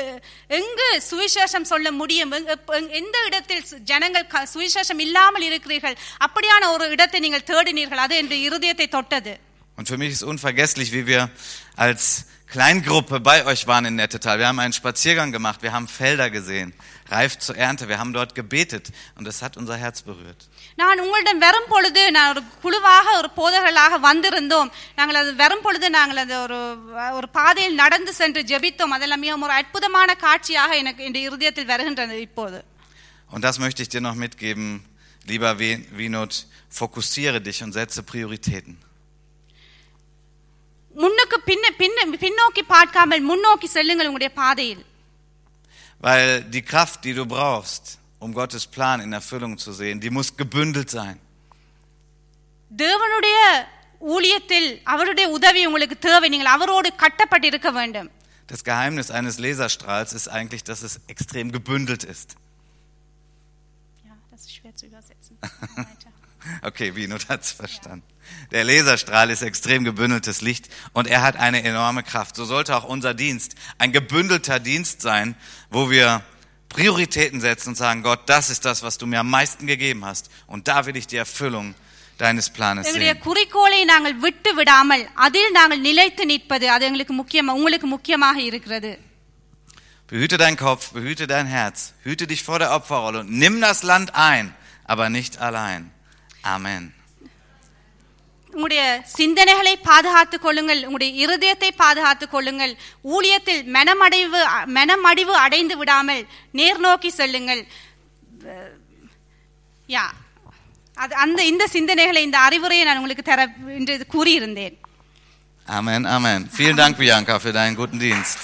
[0.59, 5.97] எங்கு சுவிசேஷம் சொல்ல முடியும் எங்க- எப்- எங்- எந்த இடத்தில் சு- ஜனங்கள் க- சுவிசேஷம் இல்லாமல் இருக்கிறீர்கள்
[6.27, 9.35] அப்படியான ஒரு இடத்தை நீங்கள் தேடினீர்கள் அது என்று இருதயத்தை தொட்டது
[9.79, 11.21] Und für mich ist unvergesslich, wie wir
[11.85, 12.03] als
[12.53, 14.39] Kleingruppe bei euch waren in Nettetal.
[14.39, 16.69] Wir haben einen Spaziergang gemacht, wir haben Felder gesehen,
[17.11, 18.85] reif zur Ernte, wir haben dort gebetet
[19.17, 20.41] und das hat unser Herz berührt.
[20.79, 26.21] நான் உங்களிடம் வரும் பொழுது நான் ஒரு குழுவாக ஒரு போதகர்களாக வந்திருந்தோம் நாங்கள் அது வரும் பொழுது நாங்கள்
[26.23, 26.59] அது ஒரு
[27.19, 32.59] ஒரு பாதையில் நடந்து சென்று ஜெபித்தோம் அதெல்லாம் மிகவும் ஒரு அற்புதமான காட்சியாக எனக்கு இந்த இருதயத்தில் வருகின்றது இப்போது
[33.31, 34.67] Und das möchte ich dir noch mitgeben,
[35.25, 35.49] lieber
[35.99, 36.33] Winot,
[36.71, 38.73] fokussiere dich und setze Prioritäten.
[40.95, 44.83] முன்னுக்கு பின்ன பின்ன பின்னோக்கி பார்க்காமல் முன்னோக்கி செல்லுங்கள் உங்களுடைய பாதையில்
[46.01, 47.83] Weil die Kraft, die du brauchst,
[48.19, 51.17] um Gottes Plan in Erfüllung zu sehen, die muss gebündelt sein.
[52.71, 53.37] தேவனுடைய
[54.13, 58.09] ஊழியத்தில் அவருடைய உதவி உங்களுக்கு தேவை நீங்கள் அவரோடு கட்டப்பட்டிருக்க வேண்டும்
[58.49, 62.29] Das Geheimnis eines Laserstrahls ist eigentlich, dass es extrem gebündelt ist.
[64.07, 65.33] Ja, das ist schwer zu übersetzen.
[66.61, 68.03] Okay, Vinod hat es verstanden.
[68.51, 72.35] Der Laserstrahl ist extrem gebündeltes Licht und er hat eine enorme Kraft.
[72.35, 75.35] So sollte auch unser Dienst ein gebündelter Dienst sein,
[75.69, 76.23] wo wir
[76.69, 80.29] Prioritäten setzen und sagen, Gott, das ist das, was du mir am meisten gegeben hast.
[80.47, 81.75] Und da will ich die Erfüllung
[82.17, 83.23] deines Planes எங்களுடைய sehen.
[83.27, 88.93] குறிக்கோளை நாங்கள் விட்டு விடாமல் அதில் நாங்கள் நிலைத்து நிற்பது அது எங்களுக்கு முக்கியமா உங்களுக்கு முக்கியமாக இருக்கிறது
[90.11, 94.09] Behüte deinen Kopf, behüte dein Herz, hüte dich vor der Opferrolle und nimm das Land
[94.15, 94.45] ein,
[94.85, 95.81] aber nicht allein.
[96.44, 96.82] Amen.
[98.54, 98.82] உங்களுடைய
[99.18, 102.72] சிந்தனைகளை பாதுகாத்துக் கொள்ளுங்கள் உங்களுடைய இருதயத்தை பாதுகாத்துக் கொள்ளுங்கள்
[103.14, 104.40] ஊழியத்தில் மனமடைவு
[104.78, 106.20] மனமடிவு அடைந்து விடாமல்
[106.60, 107.62] நேர் நோக்கி செல்லுங்கள்
[109.88, 110.04] யா
[110.96, 113.42] அது அந்த இந்த சிந்தனைகளை இந்த அறிவுரையை நான் உங்களுக்கு தர
[113.78, 114.76] என்று கூறியிருந்தேன்
[115.68, 116.40] Amen, Amen.
[116.52, 118.38] Vielen Dank, Bianca, für deinen guten Dienst.